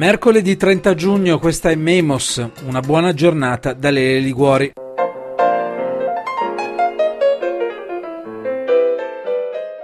Mercoledì 0.00 0.56
30 0.56 0.94
giugno, 0.94 1.38
questa 1.38 1.68
è 1.68 1.74
Memos, 1.74 2.42
una 2.64 2.80
buona 2.80 3.12
giornata 3.12 3.74
da 3.74 3.90
Lele 3.90 4.20
Liguori. 4.20 4.72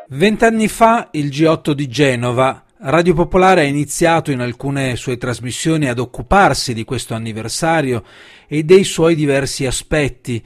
Vent'anni 0.09 0.69
fa 0.69 1.11
il 1.13 1.27
G8 1.27 1.73
di 1.73 1.87
Genova 1.89 2.65
Radio 2.79 3.13
Popolare 3.13 3.61
ha 3.61 3.65
iniziato 3.65 4.31
in 4.31 4.41
alcune 4.41 4.97
sue 4.97 5.19
trasmissioni 5.19 5.89
ad 5.89 5.99
occuparsi 5.99 6.73
di 6.73 6.85
questo 6.85 7.15
anniversario 7.15 8.03
e 8.47 8.65
dei 8.65 8.85
suoi 8.85 9.15
diversi 9.15 9.67
aspetti, 9.67 10.43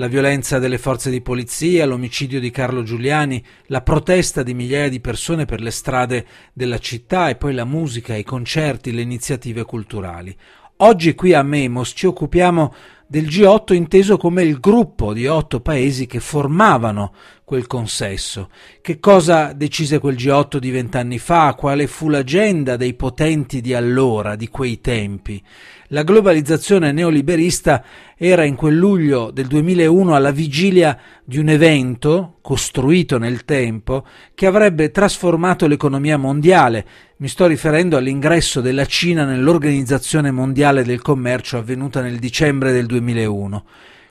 la 0.00 0.08
violenza 0.08 0.58
delle 0.58 0.78
forze 0.78 1.10
di 1.10 1.20
polizia, 1.20 1.84
l'omicidio 1.84 2.40
di 2.40 2.50
Carlo 2.50 2.82
Giuliani, 2.82 3.44
la 3.66 3.82
protesta 3.82 4.42
di 4.42 4.54
migliaia 4.54 4.88
di 4.88 4.98
persone 4.98 5.44
per 5.44 5.60
le 5.60 5.70
strade 5.70 6.26
della 6.54 6.78
città 6.78 7.28
e 7.28 7.36
poi 7.36 7.52
la 7.52 7.66
musica, 7.66 8.16
i 8.16 8.24
concerti, 8.24 8.92
le 8.92 9.02
iniziative 9.02 9.64
culturali. 9.64 10.34
Oggi 10.78 11.14
qui 11.14 11.34
a 11.34 11.42
Memos 11.42 11.92
ci 11.94 12.06
occupiamo 12.06 12.72
del 13.06 13.26
G8 13.26 13.74
inteso 13.74 14.16
come 14.16 14.42
il 14.42 14.58
gruppo 14.58 15.12
di 15.12 15.26
otto 15.26 15.60
paesi 15.60 16.06
che 16.06 16.18
formavano 16.20 17.12
quel 17.50 17.66
consesso. 17.66 18.48
Che 18.80 19.00
cosa 19.00 19.52
decise 19.52 19.98
quel 19.98 20.14
G8 20.14 20.58
di 20.58 20.70
vent'anni 20.70 21.18
fa? 21.18 21.54
Quale 21.58 21.88
fu 21.88 22.08
l'agenda 22.08 22.76
dei 22.76 22.94
potenti 22.94 23.60
di 23.60 23.74
allora, 23.74 24.36
di 24.36 24.46
quei 24.46 24.80
tempi? 24.80 25.42
La 25.88 26.04
globalizzazione 26.04 26.92
neoliberista 26.92 27.82
era 28.16 28.44
in 28.44 28.54
quel 28.54 28.76
luglio 28.76 29.32
del 29.32 29.48
2001 29.48 30.14
alla 30.14 30.30
vigilia 30.30 30.96
di 31.24 31.38
un 31.38 31.48
evento 31.48 32.36
costruito 32.40 33.18
nel 33.18 33.44
tempo 33.44 34.06
che 34.32 34.46
avrebbe 34.46 34.92
trasformato 34.92 35.66
l'economia 35.66 36.16
mondiale. 36.18 36.86
Mi 37.16 37.26
sto 37.26 37.48
riferendo 37.48 37.96
all'ingresso 37.96 38.60
della 38.60 38.86
Cina 38.86 39.24
nell'Organizzazione 39.24 40.30
Mondiale 40.30 40.84
del 40.84 41.02
Commercio 41.02 41.58
avvenuta 41.58 42.00
nel 42.00 42.20
dicembre 42.20 42.70
del 42.70 42.86
2001. 42.86 43.64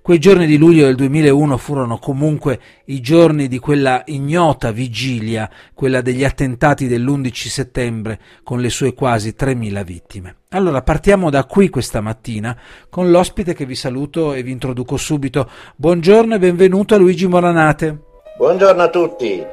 Quei 0.09 0.17
giorni 0.17 0.47
di 0.47 0.57
luglio 0.57 0.85
del 0.85 0.95
2001 0.95 1.57
furono 1.57 1.99
comunque 1.99 2.59
i 2.85 2.99
giorni 2.99 3.47
di 3.47 3.59
quella 3.59 4.01
ignota 4.07 4.71
vigilia, 4.71 5.47
quella 5.75 6.01
degli 6.01 6.23
attentati 6.23 6.87
dell'11 6.87 7.31
settembre, 7.31 8.19
con 8.41 8.59
le 8.59 8.71
sue 8.71 8.95
quasi 8.95 9.35
3.000 9.37 9.83
vittime. 9.83 10.37
Allora 10.49 10.81
partiamo 10.81 11.29
da 11.29 11.43
qui 11.43 11.69
questa 11.69 12.01
mattina 12.01 12.57
con 12.89 13.11
l'ospite 13.11 13.53
che 13.53 13.67
vi 13.67 13.75
saluto 13.75 14.33
e 14.33 14.41
vi 14.41 14.49
introduco 14.49 14.97
subito. 14.97 15.47
Buongiorno 15.75 16.33
e 16.33 16.39
benvenuto 16.39 16.95
a 16.95 16.97
Luigi 16.97 17.27
Moranate. 17.27 17.99
Buongiorno 18.35 18.81
a 18.81 18.89
tutti. 18.89 19.45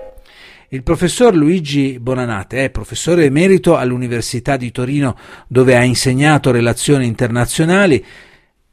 Il 0.70 0.82
professor 0.82 1.34
Luigi 1.34 1.98
Bonanate 2.00 2.64
è 2.64 2.70
professore 2.70 3.26
emerito 3.26 3.76
all'Università 3.76 4.56
di 4.56 4.72
Torino 4.72 5.18
dove 5.48 5.76
ha 5.76 5.82
insegnato 5.84 6.50
relazioni 6.50 7.04
internazionali 7.04 8.02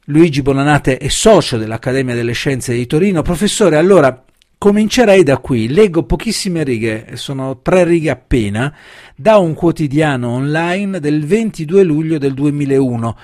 Luigi 0.08 0.42
Bonanate 0.42 0.98
è 0.98 1.08
socio 1.08 1.56
dell'Accademia 1.56 2.14
delle 2.14 2.34
Scienze 2.34 2.74
di 2.74 2.86
Torino. 2.86 3.22
Professore, 3.22 3.78
allora 3.78 4.22
comincerei 4.58 5.22
da 5.22 5.38
qui. 5.38 5.66
Leggo 5.66 6.02
pochissime 6.02 6.62
righe, 6.62 7.12
sono 7.14 7.62
tre 7.62 7.84
righe 7.84 8.10
appena, 8.10 8.76
da 9.16 9.38
un 9.38 9.54
quotidiano 9.54 10.28
online 10.28 11.00
del 11.00 11.24
22 11.24 11.82
luglio 11.84 12.18
del 12.18 12.34
2001, 12.34 13.16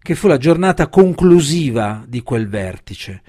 che 0.00 0.14
fu 0.14 0.28
la 0.28 0.36
giornata 0.36 0.86
conclusiva 0.86 2.04
di 2.06 2.22
quel 2.22 2.46
vertice. 2.46 3.22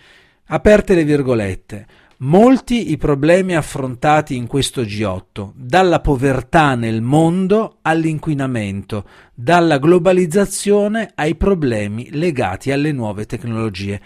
Aperte 0.45 0.93
le 0.93 1.03
virgolette. 1.03 1.87
Molti 2.21 2.91
i 2.91 2.97
problemi 2.97 3.55
affrontati 3.55 4.35
in 4.35 4.45
questo 4.45 4.81
G8, 4.81 5.51
dalla 5.55 6.01
povertà 6.01 6.75
nel 6.75 7.01
mondo 7.01 7.77
all'inquinamento, 7.81 9.05
dalla 9.33 9.77
globalizzazione 9.77 11.11
ai 11.15 11.35
problemi 11.35 12.09
legati 12.11 12.73
alle 12.73 12.91
nuove 12.91 13.25
tecnologie. 13.25 14.01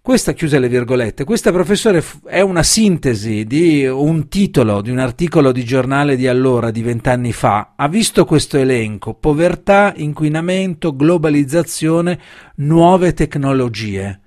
Questa, 0.00 0.32
chiuse 0.32 0.60
le 0.60 0.68
virgolette, 0.68 1.24
questa 1.24 1.50
professore 1.50 2.04
è 2.24 2.40
una 2.40 2.62
sintesi 2.62 3.44
di 3.44 3.84
un 3.84 4.28
titolo 4.28 4.80
di 4.80 4.92
un 4.92 4.98
articolo 4.98 5.50
di 5.50 5.64
giornale 5.64 6.14
di 6.14 6.28
allora, 6.28 6.70
di 6.70 6.82
vent'anni 6.82 7.32
fa. 7.32 7.72
Ha 7.74 7.88
visto 7.88 8.24
questo 8.24 8.58
elenco, 8.58 9.14
povertà, 9.14 9.92
inquinamento, 9.96 10.94
globalizzazione, 10.94 12.16
nuove 12.58 13.12
tecnologie. 13.12 14.20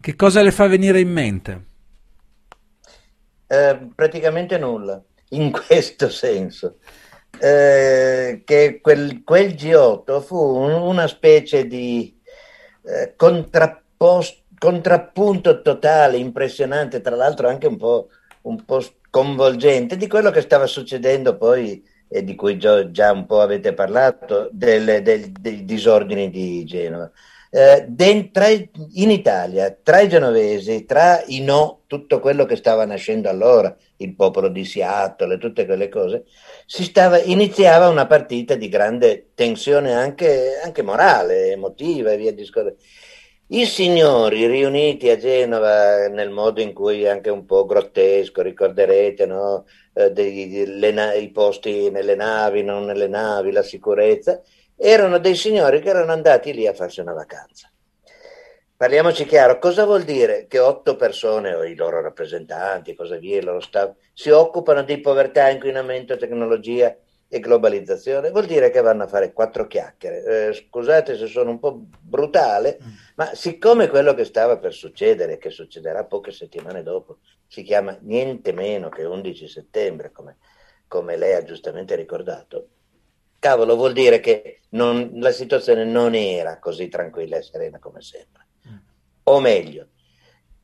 Che 0.00 0.16
cosa 0.16 0.42
le 0.42 0.50
fa 0.50 0.66
venire 0.66 0.98
in 0.98 1.12
mente? 1.12 1.66
Eh, 3.46 3.88
praticamente 3.94 4.58
nulla, 4.58 5.02
in 5.30 5.50
questo 5.50 6.08
senso. 6.08 6.76
Eh, 7.40 8.42
che 8.44 8.78
quel, 8.80 9.24
quel, 9.24 9.54
G8 9.54 10.22
fu 10.22 10.36
un, 10.36 10.70
una 10.70 11.08
specie 11.08 11.66
di 11.66 12.16
eh, 12.84 13.14
contrappunto 13.16 15.62
totale, 15.62 16.16
impressionante, 16.16 17.00
tra 17.00 17.16
l'altro 17.16 17.48
anche 17.48 17.66
un 17.66 17.76
po', 17.76 18.08
un 18.42 18.64
po' 18.64 18.80
sconvolgente 18.80 19.96
di 19.96 20.06
quello 20.06 20.30
che 20.30 20.42
stava 20.42 20.66
succedendo 20.66 21.36
poi 21.36 21.84
e 22.08 22.22
di 22.22 22.36
cui 22.36 22.56
già, 22.56 23.10
un 23.10 23.26
po' 23.26 23.40
avete 23.40 23.74
parlato, 23.74 24.48
del, 24.52 25.02
del, 25.02 25.32
dei 25.32 25.64
disordini 25.64 26.30
di 26.30 26.64
Genova 26.64 27.10
eh, 27.56 28.30
tra, 28.32 28.48
in 28.48 29.10
Italia, 29.10 29.76
tra 29.80 30.00
i 30.00 30.08
genovesi, 30.08 30.84
tra 30.86 31.22
i 31.26 31.40
no, 31.40 31.82
tutto 31.86 32.18
quello 32.18 32.46
che 32.46 32.56
stava 32.56 32.84
nascendo 32.84 33.28
allora, 33.28 33.74
il 33.98 34.16
popolo 34.16 34.48
di 34.48 34.64
Seattle 34.64 35.34
e 35.34 35.38
tutte 35.38 35.64
quelle 35.64 35.88
cose, 35.88 36.24
stava, 36.66 37.20
iniziava 37.22 37.88
una 37.88 38.06
partita 38.06 38.56
di 38.56 38.68
grande 38.68 39.30
tensione 39.34 39.92
anche, 39.94 40.58
anche 40.64 40.82
morale, 40.82 41.52
emotiva 41.52 42.10
e 42.10 42.16
via 42.16 42.32
discorrendo. 42.32 42.80
I 43.46 43.66
signori 43.66 44.46
riuniti 44.46 45.08
a 45.10 45.16
Genova 45.16 46.08
nel 46.08 46.30
modo 46.30 46.60
in 46.60 46.72
cui 46.72 47.06
anche 47.06 47.30
un 47.30 47.44
po' 47.44 47.66
grottesco, 47.66 48.42
ricorderete, 48.42 49.26
no? 49.26 49.66
eh, 49.92 50.10
dei, 50.10 50.66
le, 50.66 51.18
i 51.18 51.30
posti 51.30 51.88
nelle 51.90 52.16
navi, 52.16 52.64
non 52.64 52.84
nelle 52.84 53.06
navi, 53.06 53.52
la 53.52 53.62
sicurezza, 53.62 54.42
erano 54.76 55.18
dei 55.18 55.34
signori 55.34 55.80
che 55.80 55.88
erano 55.88 56.12
andati 56.12 56.52
lì 56.52 56.66
a 56.66 56.74
farsi 56.74 57.00
una 57.00 57.12
vacanza. 57.12 57.68
Parliamoci 58.76 59.24
chiaro, 59.24 59.58
cosa 59.60 59.84
vuol 59.84 60.02
dire 60.02 60.46
che 60.48 60.58
otto 60.58 60.96
persone 60.96 61.54
o 61.54 61.62
i 61.62 61.76
loro 61.76 62.02
rappresentanti, 62.02 62.94
cosa 62.94 63.16
via, 63.16 63.38
il 63.38 63.44
loro 63.44 63.60
staff, 63.60 63.94
si 64.12 64.30
occupano 64.30 64.82
di 64.82 65.00
povertà, 65.00 65.48
inquinamento, 65.48 66.16
tecnologia 66.16 66.94
e 67.28 67.38
globalizzazione? 67.38 68.30
Vuol 68.30 68.46
dire 68.46 68.70
che 68.70 68.80
vanno 68.80 69.04
a 69.04 69.06
fare 69.06 69.32
quattro 69.32 69.68
chiacchiere. 69.68 70.48
Eh, 70.48 70.52
scusate 70.52 71.16
se 71.16 71.28
sono 71.28 71.50
un 71.50 71.60
po' 71.60 71.86
brutale, 72.00 72.78
mm. 72.82 72.88
ma 73.14 73.32
siccome 73.34 73.88
quello 73.88 74.12
che 74.12 74.24
stava 74.24 74.58
per 74.58 74.74
succedere, 74.74 75.38
che 75.38 75.50
succederà 75.50 76.04
poche 76.04 76.32
settimane 76.32 76.82
dopo, 76.82 77.18
si 77.46 77.62
chiama 77.62 77.96
niente 78.02 78.52
meno 78.52 78.88
che 78.88 79.04
11 79.04 79.46
settembre, 79.46 80.10
come, 80.10 80.38
come 80.88 81.16
lei 81.16 81.34
ha 81.34 81.44
giustamente 81.44 81.94
ricordato, 81.94 82.68
cavolo, 83.44 83.76
vuol 83.76 83.92
dire 83.92 84.20
che 84.20 84.60
non, 84.70 85.10
la 85.16 85.30
situazione 85.30 85.84
non 85.84 86.14
era 86.14 86.58
così 86.58 86.88
tranquilla 86.88 87.36
e 87.36 87.42
serena 87.42 87.78
come 87.78 88.00
sembra. 88.00 88.42
Mm. 88.66 88.76
O 89.24 89.38
meglio, 89.38 89.88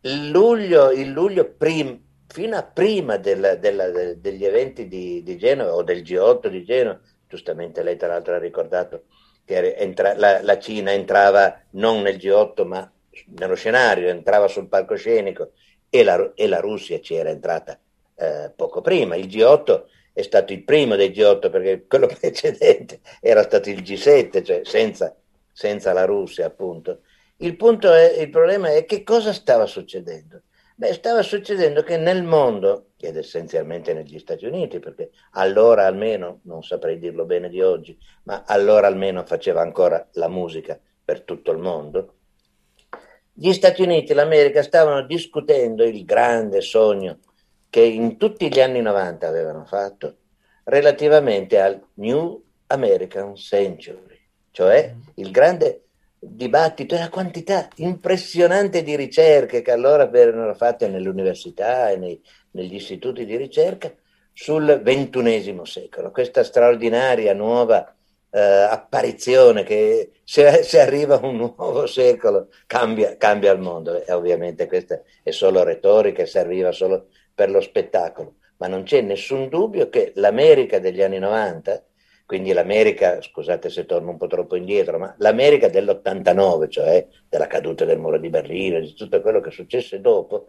il 0.01 0.31
luglio, 0.31 0.91
il 0.91 1.11
luglio 1.11 1.45
prim, 1.45 2.01
fino 2.27 2.57
a 2.57 2.63
prima 2.63 3.19
del, 3.19 3.59
del, 3.61 3.91
del, 3.93 4.17
degli 4.19 4.47
eventi 4.47 4.89
di, 4.89 5.23
di, 5.23 5.37
Genova 5.37 5.75
o 5.75 5.83
del 5.83 6.01
G8 6.01 6.47
di 6.47 6.65
Genova, 6.65 6.99
giustamente 7.29 7.83
lei 7.83 7.99
tra 7.99 8.09
l'altro 8.09 8.35
ha 8.35 8.39
ricordato 8.39 9.05
che 9.45 9.75
entra, 9.75 10.17
la, 10.17 10.41
la, 10.41 10.59
Cina 10.59 10.91
entrava 10.93 11.61
non 11.73 12.01
nel 12.01 12.17
G8 12.17 12.67
ma 12.67 12.91
nello 13.39 13.57
scenario, 13.57 14.09
entrava 14.09 14.49
sul 14.49 14.69
palcoscenico 14.69 15.51
e 15.91 16.03
la, 16.03 16.33
e 16.35 16.47
la 16.47 16.61
Russia 16.61 16.99
ci 17.01 17.15
era 17.15 17.29
entrata 17.29 17.79
eh, 18.15 18.51
poco 18.57 18.81
prima. 18.81 19.17
Il 19.17 19.27
G8 19.27 19.83
è 20.21 20.23
stato 20.23 20.53
il 20.53 20.63
primo 20.63 20.97
dei 20.97 21.11
G8 21.11 21.51
perché 21.51 21.87
quello 21.87 22.07
precedente 22.21 23.01
era 23.21 23.43
stato 23.43 23.69
il 23.69 23.83
G7, 23.83 24.43
cioè 24.43 24.61
senza, 24.65 25.15
senza 25.53 25.93
la 25.93 26.05
Russia 26.05 26.47
appunto. 26.47 27.01
Il, 27.39 27.57
punto 27.57 27.93
è, 27.93 28.21
il 28.21 28.31
problema 28.31 28.73
è 28.73 28.85
che 28.85 29.03
cosa 29.03 29.33
stava 29.33 29.67
succedendo? 29.67 30.43
Beh, 30.77 30.95
stava 30.95 31.23
succedendo 31.23 31.83
che 31.83 31.99
nel 31.99 32.23
mondo, 32.23 32.93
ed 32.99 33.17
essenzialmente 33.17 33.93
negli 33.93 34.19
Stati 34.19 34.47
Uniti, 34.47 34.79
perché 34.79 35.11
allora 35.33 35.87
almeno, 35.87 36.41
non 36.45 36.63
saprei 36.63 36.99
dirlo 36.99 37.27
bene 37.27 37.51
di 37.51 37.61
oggi, 37.61 37.99
ma 38.23 38.45
allora 38.47 38.87
almeno 38.87 39.25
faceva 39.25 39.61
ancora 39.61 40.07
la 40.13 40.29
musica 40.29 40.79
per 41.05 41.23
tutto 41.23 41.51
il 41.51 41.59
mondo, 41.59 42.15
gli 43.33 43.53
Stati 43.53 43.83
Uniti 43.83 44.13
e 44.13 44.15
l'America 44.15 44.63
stavano 44.63 45.05
discutendo 45.07 45.85
il 45.85 46.05
grande 46.05 46.61
sogno 46.61 47.19
che 47.71 47.81
in 47.81 48.17
tutti 48.17 48.53
gli 48.53 48.61
anni 48.61 48.83
90 48.83 49.27
avevano 49.27 49.65
fatto 49.65 50.17
relativamente 50.65 51.59
al 51.61 51.81
New 51.95 52.43
American 52.67 53.37
Century, 53.37 54.19
cioè 54.51 54.95
il 55.15 55.31
grande 55.31 55.85
dibattito 56.19 56.95
e 56.95 56.99
la 56.99 57.09
quantità 57.09 57.69
impressionante 57.77 58.83
di 58.83 58.95
ricerche 58.95 59.63
che 59.63 59.71
allora 59.71 60.07
venivano 60.07 60.53
fatte 60.55 60.89
nelle 60.89 61.09
università 61.09 61.91
e 61.91 61.97
nei, 61.97 62.21
negli 62.51 62.75
istituti 62.75 63.25
di 63.25 63.37
ricerca 63.37 63.91
sul 64.33 64.81
ventunesimo 64.83 65.65
secolo, 65.65 66.11
questa 66.11 66.45
straordinaria 66.45 67.33
nuova 67.33 67.95
eh, 68.31 68.41
apparizione 68.41 69.65
che 69.65 70.13
se, 70.25 70.63
se, 70.63 70.81
arriva 70.81 71.19
un 71.23 71.37
nuovo 71.37 71.87
secolo 71.87 72.49
cambia, 72.67 73.17
cambia 73.17 73.53
il 73.53 73.61
mondo. 73.61 74.05
E 74.05 74.13
ovviamente 74.13 74.67
questa 74.67 75.03
è 75.23 75.31
solo 75.31 75.63
retorica 75.63 76.25
serviva 76.27 76.71
solo 76.73 77.09
per 77.35 77.51
lo 77.51 77.61
spettacolo, 77.61 78.37
ma 78.59 78.67
non 78.67 78.83
c'è 78.83 79.01
nessun 79.01 79.49
dubbio 79.49 79.89
che 79.89 80.13
l'America 80.17 80.79
degli 80.79 81.03
anni 81.03 81.19
90 81.19 81.85
quindi 82.31 82.53
l'America, 82.53 83.21
scusate 83.21 83.69
se 83.71 83.87
torno 83.87 84.11
un 84.11 84.17
po' 84.17 84.29
troppo 84.29 84.55
indietro, 84.55 85.01
ma 85.01 85.13
l'America 85.19 85.69
dell'89, 85.69 86.71
cioè 86.71 87.05
della 87.29 87.49
caduta 87.49 87.85
del 87.85 87.99
muro 87.99 88.21
di 88.21 88.29
Berlino, 88.29 88.79
di 88.79 88.95
tutto 88.95 89.21
quello 89.21 89.41
che 89.41 89.51
successe 89.51 90.01
dopo, 90.01 90.47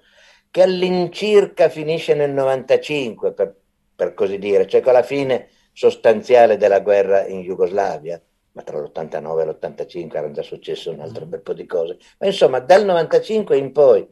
che 0.52 0.62
all'incirca 0.62 1.70
finisce 1.70 2.14
nel 2.14 2.30
95, 2.34 3.34
per, 3.34 3.56
per 3.96 4.14
così 4.14 4.38
dire, 4.38 4.68
cioè 4.68 4.82
con 4.82 4.94
la 4.94 5.02
fine 5.02 5.48
sostanziale 5.74 6.56
della 6.56 6.82
guerra 6.82 7.26
in 7.26 7.42
Jugoslavia, 7.42 8.22
ma 8.52 8.62
tra 8.62 8.80
l'89 8.80 9.40
e 9.40 9.46
l'85 9.46 10.16
era 10.16 10.30
già 10.30 10.44
successo 10.44 10.92
un 10.92 11.00
altro 11.00 11.26
bel 11.26 11.42
po' 11.42 11.54
di 11.54 11.66
cose. 11.66 11.98
Ma 12.20 12.28
insomma, 12.28 12.60
dal 12.60 12.86
95 12.86 13.58
in 13.58 13.72
poi, 13.72 14.08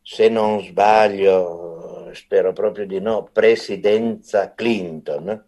se 0.00 0.30
non 0.30 0.62
sbaglio, 0.62 1.75
spero 2.16 2.52
proprio 2.52 2.86
di 2.86 3.00
no, 3.00 3.28
presidenza 3.32 4.52
Clinton, 4.54 5.44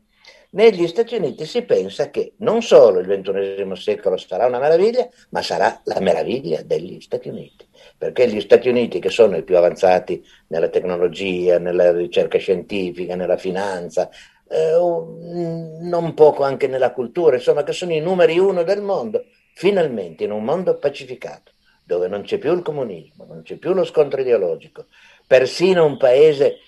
negli 0.50 0.86
Stati 0.86 1.14
Uniti 1.14 1.44
si 1.44 1.62
pensa 1.62 2.08
che 2.08 2.32
non 2.38 2.62
solo 2.62 3.00
il 3.00 3.06
XXI 3.06 3.70
secolo 3.76 4.16
sarà 4.16 4.46
una 4.46 4.58
meraviglia, 4.58 5.06
ma 5.30 5.42
sarà 5.42 5.78
la 5.84 6.00
meraviglia 6.00 6.62
degli 6.62 7.00
Stati 7.00 7.28
Uniti, 7.28 7.66
perché 7.98 8.26
gli 8.28 8.40
Stati 8.40 8.70
Uniti, 8.70 8.98
che 8.98 9.10
sono 9.10 9.36
i 9.36 9.42
più 9.42 9.58
avanzati 9.58 10.24
nella 10.46 10.68
tecnologia, 10.68 11.58
nella 11.58 11.92
ricerca 11.92 12.38
scientifica, 12.38 13.14
nella 13.14 13.36
finanza, 13.36 14.08
eh, 14.48 14.72
non 14.72 16.14
poco 16.14 16.44
anche 16.44 16.66
nella 16.66 16.92
cultura, 16.92 17.36
insomma, 17.36 17.62
che 17.62 17.72
sono 17.72 17.92
i 17.92 18.00
numeri 18.00 18.38
uno 18.38 18.62
del 18.62 18.80
mondo, 18.80 19.26
finalmente 19.52 20.24
in 20.24 20.30
un 20.30 20.44
mondo 20.44 20.78
pacificato, 20.78 21.52
dove 21.84 22.08
non 22.08 22.22
c'è 22.22 22.38
più 22.38 22.54
il 22.54 22.62
comunismo, 22.62 23.26
non 23.28 23.42
c'è 23.42 23.56
più 23.56 23.74
lo 23.74 23.84
scontro 23.84 24.20
ideologico, 24.20 24.86
persino 25.28 25.84
un 25.84 25.98
paese 25.98 26.60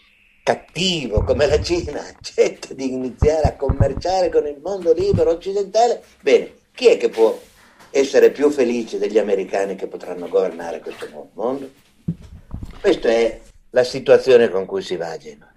cattivo 0.42 1.24
come 1.24 1.46
la 1.46 1.60
Cina 1.60 2.06
accetta 2.06 2.74
di 2.74 2.92
iniziare 2.92 3.48
a 3.48 3.56
commerciare 3.56 4.30
con 4.30 4.46
il 4.46 4.60
mondo 4.62 4.92
libero 4.92 5.30
occidentale, 5.30 6.02
bene, 6.20 6.52
chi 6.72 6.88
è 6.88 6.96
che 6.96 7.08
può 7.08 7.40
essere 7.90 8.30
più 8.30 8.50
felice 8.50 8.98
degli 8.98 9.18
americani 9.18 9.74
che 9.74 9.88
potranno 9.88 10.28
governare 10.28 10.80
questo 10.80 11.08
nuovo 11.10 11.30
mondo? 11.34 11.70
Questa 12.80 13.08
è 13.08 13.40
la 13.70 13.84
situazione 13.84 14.48
con 14.48 14.66
cui 14.66 14.82
si 14.82 14.96
va 14.96 15.10
a 15.10 15.16
Genova. 15.16 15.52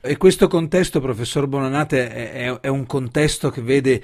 E 0.00 0.16
questo 0.16 0.46
contesto, 0.46 1.00
professor 1.00 1.48
Bonanate, 1.48 2.08
è, 2.08 2.60
è 2.60 2.68
un 2.68 2.86
contesto 2.86 3.50
che 3.50 3.60
vede 3.60 4.02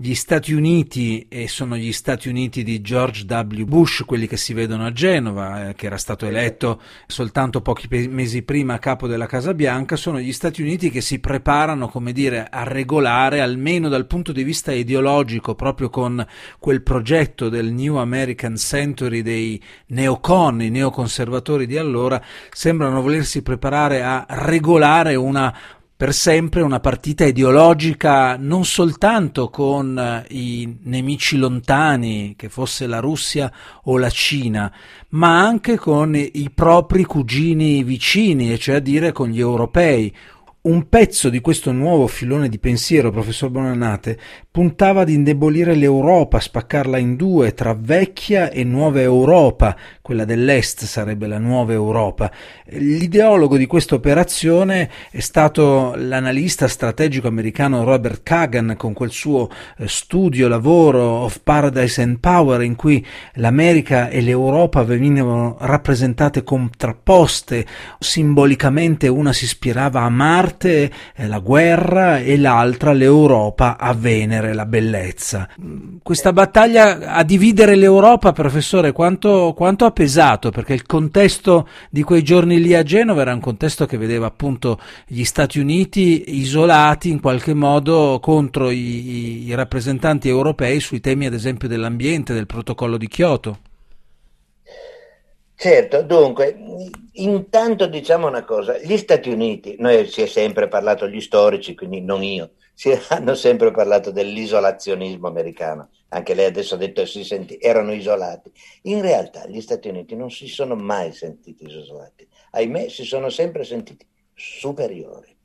gli 0.00 0.14
Stati 0.14 0.52
Uniti, 0.52 1.26
e 1.28 1.48
sono 1.48 1.76
gli 1.76 1.90
Stati 1.92 2.28
Uniti 2.28 2.62
di 2.62 2.80
George 2.80 3.24
W. 3.28 3.64
Bush, 3.64 4.04
quelli 4.06 4.28
che 4.28 4.36
si 4.36 4.54
vedono 4.54 4.86
a 4.86 4.92
Genova, 4.92 5.70
eh, 5.70 5.74
che 5.74 5.86
era 5.86 5.96
stato 5.96 6.24
eletto 6.24 6.80
soltanto 7.08 7.62
pochi 7.62 7.88
pe- 7.88 8.06
mesi 8.06 8.42
prima 8.42 8.74
a 8.74 8.78
capo 8.78 9.08
della 9.08 9.26
Casa 9.26 9.54
Bianca, 9.54 9.96
sono 9.96 10.20
gli 10.20 10.32
Stati 10.32 10.62
Uniti 10.62 10.90
che 10.90 11.00
si 11.00 11.18
preparano, 11.18 11.88
come 11.88 12.12
dire, 12.12 12.46
a 12.48 12.62
regolare, 12.62 13.40
almeno 13.40 13.88
dal 13.88 14.06
punto 14.06 14.30
di 14.30 14.44
vista 14.44 14.70
ideologico, 14.70 15.56
proprio 15.56 15.90
con 15.90 16.24
quel 16.60 16.82
progetto 16.82 17.48
del 17.48 17.72
New 17.72 17.96
American 17.96 18.56
Century 18.56 19.20
dei 19.22 19.60
neocon, 19.86 20.62
i 20.62 20.70
neoconservatori 20.70 21.66
di 21.66 21.76
allora, 21.76 22.22
sembrano 22.52 23.02
volersi 23.02 23.42
preparare 23.42 24.04
a 24.04 24.24
regolare 24.28 25.16
una 25.16 25.52
per 25.98 26.14
sempre 26.14 26.62
una 26.62 26.78
partita 26.78 27.24
ideologica 27.24 28.36
non 28.36 28.64
soltanto 28.64 29.50
con 29.50 29.98
eh, 29.98 30.24
i 30.32 30.78
nemici 30.82 31.36
lontani, 31.36 32.34
che 32.36 32.48
fosse 32.48 32.86
la 32.86 33.00
Russia 33.00 33.52
o 33.82 33.98
la 33.98 34.08
Cina, 34.08 34.72
ma 35.08 35.40
anche 35.44 35.76
con 35.76 36.14
i 36.14 36.50
propri 36.54 37.02
cugini 37.02 37.82
vicini, 37.82 38.52
e 38.52 38.58
cioè 38.58 38.76
a 38.76 38.78
dire 38.78 39.10
con 39.10 39.28
gli 39.28 39.40
europei, 39.40 40.14
un 40.60 40.88
pezzo 40.88 41.30
di 41.30 41.40
questo 41.40 41.72
nuovo 41.72 42.06
filone 42.06 42.48
di 42.48 42.60
pensiero, 42.60 43.10
professor 43.10 43.50
Bonannate, 43.50 44.20
puntava 44.58 45.02
ad 45.02 45.08
indebolire 45.08 45.76
l'Europa, 45.76 46.40
spaccarla 46.40 46.98
in 46.98 47.14
due, 47.14 47.54
tra 47.54 47.76
vecchia 47.78 48.50
e 48.50 48.64
nuova 48.64 49.00
Europa, 49.00 49.76
quella 50.02 50.24
dell'Est 50.24 50.82
sarebbe 50.82 51.28
la 51.28 51.38
nuova 51.38 51.74
Europa. 51.74 52.28
L'ideologo 52.70 53.56
di 53.56 53.66
questa 53.66 53.94
operazione 53.94 54.90
è 55.12 55.20
stato 55.20 55.94
l'analista 55.94 56.66
strategico 56.66 57.28
americano 57.28 57.84
Robert 57.84 58.24
Kagan 58.24 58.74
con 58.76 58.94
quel 58.94 59.12
suo 59.12 59.48
eh, 59.76 59.86
studio, 59.86 60.48
lavoro 60.48 61.02
of 61.02 61.38
Paradise 61.44 62.02
and 62.02 62.18
Power 62.18 62.60
in 62.62 62.74
cui 62.74 63.06
l'America 63.34 64.08
e 64.08 64.20
l'Europa 64.20 64.82
venivano 64.82 65.56
rappresentate 65.60 66.42
contrapposte, 66.42 67.64
simbolicamente 68.00 69.06
una 69.06 69.32
si 69.32 69.44
ispirava 69.44 70.00
a 70.00 70.08
Marte, 70.08 70.90
eh, 71.14 71.28
la 71.28 71.38
guerra, 71.38 72.18
e 72.18 72.36
l'altra 72.36 72.92
l'Europa 72.92 73.78
a 73.78 73.92
Venere 73.92 74.47
dividere 74.48 74.54
la 74.54 74.66
bellezza. 74.66 75.48
Questa 76.02 76.32
battaglia 76.32 77.12
a 77.12 77.22
dividere 77.22 77.74
l'Europa, 77.76 78.32
professore, 78.32 78.92
quanto, 78.92 79.52
quanto, 79.54 79.84
ha 79.84 79.90
pesato? 79.90 80.50
Perché 80.50 80.74
il 80.74 80.86
contesto 80.86 81.68
di 81.90 82.02
quei 82.02 82.22
giorni 82.22 82.60
lì 82.60 82.74
a 82.74 82.82
Genova 82.82 83.22
era 83.22 83.34
un 83.34 83.40
contesto 83.40 83.86
che 83.86 83.98
vedeva 83.98 84.26
appunto 84.26 84.78
gli 85.06 85.24
Stati 85.24 85.58
Uniti 85.58 86.38
isolati 86.38 87.10
in 87.10 87.20
qualche 87.20 87.54
modo 87.54 88.18
contro 88.20 88.70
i, 88.70 89.46
i 89.46 89.54
rappresentanti 89.54 90.28
europei 90.28 90.80
sui 90.80 91.00
temi 91.00 91.26
ad 91.26 91.34
esempio 91.34 91.68
dell'ambiente, 91.68 92.32
del 92.34 92.46
protocollo 92.46 92.96
di 92.96 93.08
Kyoto. 93.08 93.58
Certo, 95.60 96.02
dunque, 96.02 96.56
intanto 97.14 97.88
diciamo 97.88 98.28
una 98.28 98.44
cosa, 98.44 98.78
gli 98.78 98.96
Stati 98.96 99.28
Uniti, 99.28 99.74
noi 99.80 100.06
si 100.06 100.22
è 100.22 100.26
sempre 100.26 100.68
parlato, 100.68 101.08
gli 101.08 101.20
storici, 101.20 101.74
quindi 101.74 102.00
non 102.00 102.22
io, 102.22 102.50
si 102.78 102.92
hanno 103.10 103.34
sempre 103.34 103.72
parlato 103.72 104.12
dell'isolazionismo 104.12 105.26
americano, 105.26 105.90
anche 106.10 106.32
lei 106.34 106.46
adesso 106.46 106.76
ha 106.76 106.78
detto 106.78 107.02
che 107.02 107.08
si 107.08 107.24
senti, 107.24 107.58
erano 107.60 107.92
isolati. 107.92 108.52
In 108.82 109.00
realtà 109.00 109.48
gli 109.48 109.60
Stati 109.60 109.88
Uniti 109.88 110.14
non 110.14 110.30
si 110.30 110.46
sono 110.46 110.76
mai 110.76 111.12
sentiti 111.12 111.64
isolati, 111.64 112.28
ahimè 112.52 112.88
si 112.88 113.02
sono 113.02 113.30
sempre 113.30 113.64
sentiti 113.64 114.06
superiori. 114.32 115.36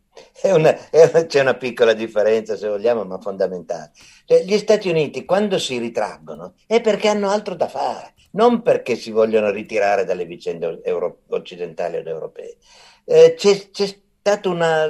Una, 0.44 0.78
una, 0.92 1.26
c'è 1.26 1.42
una 1.42 1.56
piccola 1.56 1.94
differenza, 1.94 2.56
se 2.56 2.68
vogliamo, 2.68 3.04
ma 3.04 3.18
fondamentale. 3.18 3.94
Cioè, 4.26 4.44
gli 4.44 4.58
Stati 4.60 4.90
Uniti, 4.90 5.26
quando 5.26 5.58
si 5.58 5.80
ritraggono, 5.80 6.54
è 6.68 6.82
perché 6.82 7.08
hanno 7.08 7.32
altro 7.32 7.56
da 7.56 7.68
fare, 7.68 8.14
non 8.34 8.62
perché 8.62 8.96
si 8.96 9.10
vogliono 9.10 9.50
ritirare 9.50 10.06
dalle 10.06 10.26
vicende 10.26 10.82
euro, 10.84 11.22
occidentali 11.30 11.98
ed 11.98 12.06
europee. 12.06 12.58
Eh, 13.06 13.34
c'è, 13.36 13.72
c'è, 13.72 13.88
stata 14.20 14.50
una, 14.50 14.88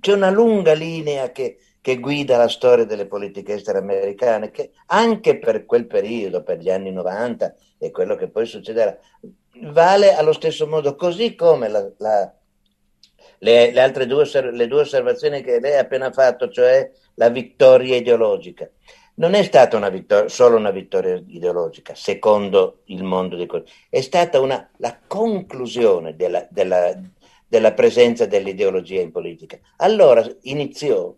c'è 0.00 0.12
una 0.12 0.30
lunga 0.30 0.72
linea 0.72 1.30
che, 1.30 1.58
che 1.80 1.98
guida 1.98 2.36
la 2.36 2.48
storia 2.48 2.84
delle 2.84 3.06
politiche 3.06 3.54
estere 3.54 3.78
americane, 3.78 4.50
che 4.50 4.72
anche 4.86 5.38
per 5.38 5.64
quel 5.64 5.86
periodo, 5.86 6.42
per 6.42 6.58
gli 6.58 6.70
anni 6.70 6.90
90 6.90 7.54
e 7.78 7.90
quello 7.90 8.16
che 8.16 8.28
poi 8.28 8.46
succederà, 8.46 8.96
vale 9.62 10.14
allo 10.14 10.32
stesso 10.32 10.66
modo, 10.66 10.94
così 10.96 11.34
come 11.34 11.68
la, 11.68 11.90
la, 11.98 12.32
le, 13.38 13.72
le, 13.72 13.80
altre 13.80 14.06
due, 14.06 14.28
le 14.52 14.66
due 14.66 14.80
osservazioni 14.80 15.42
che 15.42 15.60
lei 15.60 15.76
ha 15.76 15.80
appena 15.80 16.10
fatto, 16.12 16.48
cioè 16.48 16.90
la 17.14 17.28
vittoria 17.30 17.96
ideologica. 17.96 18.68
Non 19.14 19.34
è 19.34 19.42
stata 19.42 19.76
una 19.76 19.88
vittoria, 19.88 20.28
solo 20.28 20.56
una 20.56 20.70
vittoria 20.70 21.20
ideologica, 21.26 21.94
secondo 21.94 22.82
il 22.86 23.02
mondo 23.02 23.34
di 23.36 23.46
cose, 23.46 23.64
è 23.88 24.00
stata 24.00 24.38
una, 24.38 24.70
la 24.76 24.96
conclusione 25.06 26.14
della, 26.14 26.46
della, 26.50 26.96
della 27.48 27.72
presenza 27.72 28.26
dell'ideologia 28.26 29.00
in 29.00 29.10
politica. 29.10 29.58
Allora 29.78 30.24
iniziò 30.42 31.12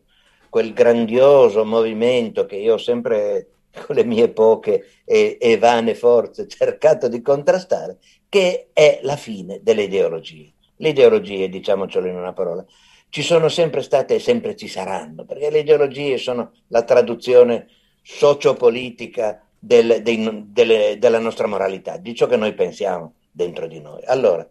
quel 0.50 0.74
grandioso 0.74 1.64
movimento 1.64 2.44
che 2.44 2.56
io 2.56 2.74
ho 2.74 2.78
sempre 2.78 3.46
con 3.86 3.96
le 3.96 4.04
mie 4.04 4.28
poche 4.28 5.00
e, 5.04 5.38
e 5.40 5.56
vane 5.56 5.94
forze 5.94 6.46
cercato 6.48 7.08
di 7.08 7.22
contrastare, 7.22 7.98
che 8.28 8.68
è 8.74 9.00
la 9.02 9.16
fine 9.16 9.60
delle 9.62 9.84
ideologie. 9.84 10.52
Le 10.76 10.88
ideologie, 10.90 11.48
diciamocelo 11.48 12.06
in 12.06 12.16
una 12.16 12.32
parola, 12.32 12.64
ci 13.08 13.22
sono 13.22 13.48
sempre 13.48 13.82
state 13.82 14.16
e 14.16 14.18
sempre 14.18 14.56
ci 14.56 14.68
saranno, 14.68 15.24
perché 15.24 15.50
le 15.50 15.60
ideologie 15.60 16.16
sono 16.16 16.52
la 16.68 16.82
traduzione 16.82 17.66
sociopolitica 18.02 19.44
del, 19.58 20.00
dei, 20.02 20.46
delle, 20.46 20.96
della 20.98 21.18
nostra 21.18 21.46
moralità, 21.46 21.96
di 21.96 22.14
ciò 22.14 22.26
che 22.26 22.36
noi 22.36 22.54
pensiamo 22.54 23.14
dentro 23.30 23.66
di 23.66 23.80
noi. 23.80 24.00
Allora, 24.04 24.48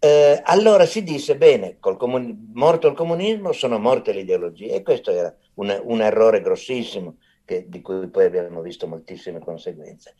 eh, 0.00 0.40
allora 0.44 0.86
si 0.86 1.02
disse, 1.02 1.36
bene, 1.36 1.76
comuni- 1.78 2.50
morto 2.54 2.88
il 2.88 2.94
comunismo 2.94 3.52
sono 3.52 3.78
morte 3.78 4.12
le 4.12 4.20
ideologie 4.20 4.72
e 4.72 4.82
questo 4.82 5.10
era 5.10 5.34
un, 5.54 5.78
un 5.84 6.00
errore 6.00 6.40
grossissimo 6.40 7.18
che, 7.44 7.66
di 7.68 7.82
cui 7.82 8.08
poi 8.08 8.24
abbiamo 8.24 8.62
visto 8.62 8.88
moltissime 8.88 9.40
conseguenze. 9.40 10.16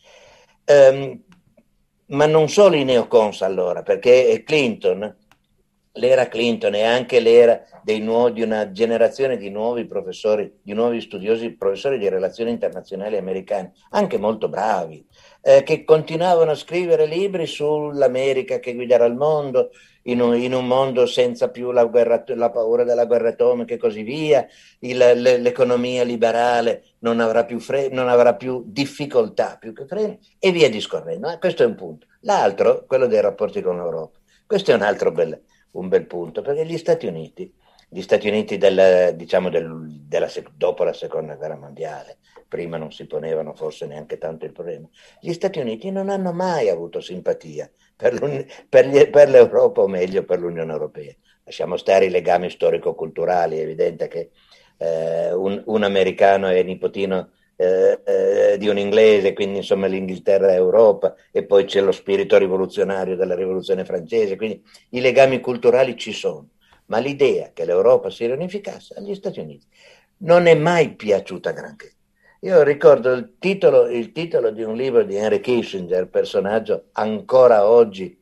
Um, 0.67 1.23
ma 2.09 2.27
non 2.27 2.49
solo 2.49 2.77
i 2.77 2.85
neocons 2.85 3.41
allora, 3.41 3.83
perché 3.83 4.43
Clinton 4.45 5.17
l'era 5.95 6.29
Clinton 6.29 6.75
e 6.75 6.85
anche 6.85 7.19
l'era 7.19 7.65
nuovi, 7.99 8.35
di 8.35 8.43
una 8.43 8.71
generazione 8.71 9.37
di 9.37 9.51
nuovi 9.51 9.87
professori, 9.87 10.61
di 10.63 10.73
nuovi 10.73 11.01
studiosi, 11.01 11.57
professori 11.57 11.99
di 11.99 12.09
relazioni 12.09 12.51
internazionali 12.51 13.17
americani, 13.17 13.71
anche 13.91 14.19
molto 14.19 14.49
bravi, 14.49 15.05
eh, 15.43 15.63
che 15.63 15.85
continuavano 15.85 16.51
a 16.51 16.57
scrivere 16.57 17.07
libri 17.07 17.47
sull'America 17.47 18.59
che 18.59 18.75
guiderà 18.75 19.05
il 19.05 19.15
mondo, 19.15 19.71
in 20.05 20.21
un, 20.21 20.35
in 20.35 20.55
un 20.55 20.67
mondo 20.67 21.07
senza 21.07 21.51
più 21.51 21.73
la, 21.73 21.85
guerra, 21.85 22.23
la, 22.29 22.51
paura 22.51 22.85
della 22.85 23.05
guerra 23.05 23.31
atomica 23.31 23.75
e 23.75 23.79
così 23.79 24.03
via, 24.03 24.47
il, 24.81 24.97
l'economia 24.97 26.05
liberale 26.05 26.85
non 27.01 27.21
avrà, 27.21 27.45
più 27.45 27.59
fre, 27.59 27.89
non 27.89 28.09
avrà 28.09 28.35
più 28.35 28.63
difficoltà, 28.67 29.57
più 29.59 29.73
che 29.73 29.87
freni, 29.87 30.19
e 30.39 30.53
via 30.53 30.71
discorrendo. 30.71 31.31
Eh, 31.31 31.39
questo 31.39 31.63
è 31.63 31.67
un 31.67 31.75
punto. 31.75 32.07
L'altro, 32.21 32.85
quello 32.87 33.07
dei 33.07 33.21
rapporti 33.21 33.61
con 33.61 33.77
l'Europa, 33.77 34.19
questo 34.47 34.71
è 34.71 34.75
un 34.75 34.83
altro 34.83 35.13
bel, 35.13 35.41
un 35.73 35.89
bel 35.89 36.07
punto, 36.07 36.43
perché 36.43 36.65
gli 36.65 36.79
Stati 36.79 37.07
Uniti, 37.07 37.53
gli 37.93 38.03
Stati 38.03 38.29
Uniti 38.29 38.57
del, 38.57 39.15
diciamo 39.17 39.51
del, 39.51 39.69
della, 40.07 40.31
dopo 40.55 40.85
la 40.85 40.93
seconda 40.93 41.35
guerra 41.35 41.57
mondiale, 41.57 42.19
prima 42.47 42.77
non 42.77 42.93
si 42.93 43.07
ponevano 43.07 43.53
forse 43.55 43.87
neanche 43.87 44.17
tanto 44.17 44.45
il 44.45 44.53
problema, 44.53 44.89
gli 45.21 45.33
Stati 45.33 45.59
Uniti 45.59 45.91
non 45.91 46.09
hanno 46.09 46.33
mai 46.33 46.69
avuto 46.69 47.01
simpatia 47.01 47.69
per, 47.97 48.47
per, 48.69 48.87
gli, 48.87 49.09
per 49.09 49.29
l'Europa 49.29 49.83
o 49.83 49.89
meglio 49.89 50.25
per 50.25 50.39
l'Unione 50.39 50.71
Europea. 50.73 51.13
Lasciamo 51.43 51.77
stare 51.77 52.05
i 52.05 52.11
legami 52.11 52.49
storico-culturali, 52.49 53.59
è 53.59 53.63
evidente 53.63 54.07
che 54.07 54.31
eh, 54.79 55.33
un, 55.33 55.61
un, 55.67 55.83
americano 55.83 56.47
è 56.47 56.63
nipotino 56.63 57.31
eh, 57.57 58.01
eh, 58.05 58.57
di 58.57 58.69
un 58.69 58.79
inglese, 58.79 59.33
quindi 59.33 59.59
insomma 59.59 59.89
l'Inghilterra 59.89 60.53
è 60.53 60.55
Europa 60.55 61.17
e 61.33 61.45
poi 61.45 61.65
c'è 61.65 61.81
lo 61.81 61.93
spirito 61.93 62.39
rivoluzionario 62.39 63.17
della 63.17 63.35
rivoluzione 63.35 63.85
francese, 63.85 64.37
quindi 64.37 64.63
i 64.91 65.01
legami 65.01 65.41
culturali 65.41 65.97
ci 65.97 66.13
sono, 66.13 66.51
ma 66.91 66.99
l'idea 66.99 67.51
che 67.55 67.65
l'Europa 67.65 68.11
si 68.11 68.27
riunificasse 68.27 68.95
agli 68.95 69.15
Stati 69.15 69.41
Uniti 69.41 69.67
non 70.19 70.47
è 70.47 70.55
mai 70.55 70.95
piaciuta 70.95 71.53
granché. 71.53 71.93
Io 72.41 72.63
ricordo 72.63 73.13
il 73.13 73.37
titolo, 73.39 73.89
il 73.89 74.13
titolo 74.13 74.51
di 74.51 74.63
un 74.63 74.75
libro 74.75 75.05
di 75.05 75.15
Henry 75.15 75.41
Kissinger, 75.41 76.09
personaggio 76.09 76.89
ancora 76.93 77.67
oggi 77.67 78.19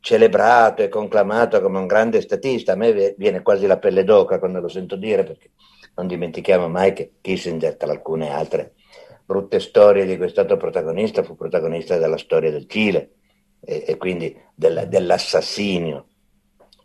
celebrato 0.00 0.82
e 0.82 0.88
conclamato 0.88 1.60
come 1.60 1.78
un 1.78 1.86
grande 1.86 2.20
statista. 2.20 2.72
A 2.72 2.76
me 2.76 3.14
viene 3.16 3.42
quasi 3.42 3.66
la 3.66 3.78
pelle 3.78 4.04
d'oca 4.04 4.38
quando 4.38 4.60
lo 4.60 4.68
sento 4.68 4.96
dire, 4.96 5.22
perché 5.22 5.50
non 5.96 6.06
dimentichiamo 6.06 6.68
mai 6.68 6.92
che 6.92 7.12
Kissinger, 7.20 7.76
tra 7.76 7.90
alcune 7.90 8.30
altre 8.30 8.74
brutte 9.24 9.60
storie 9.60 10.06
di 10.06 10.16
cui 10.16 10.26
è 10.26 10.30
stato 10.30 10.56
protagonista, 10.56 11.22
fu 11.22 11.36
protagonista 11.36 11.98
della 11.98 12.16
storia 12.16 12.50
del 12.50 12.66
Cile 12.66 13.10
e, 13.60 13.84
e 13.86 13.96
quindi 13.96 14.34
della, 14.54 14.86
dell'assassinio 14.86 16.06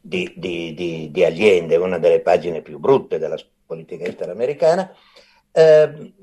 di, 0.05 0.33
di, 0.35 0.73
di, 0.73 1.09
di, 1.11 1.23
Allende, 1.23 1.77
una 1.77 1.97
delle 1.97 2.19
pagine 2.19 2.61
più 2.61 2.77
brutte 2.77 3.17
della 3.17 3.37
politica 3.65 4.03
estera 4.03 4.33
americana. 4.33 4.93
Eh, 5.49 6.13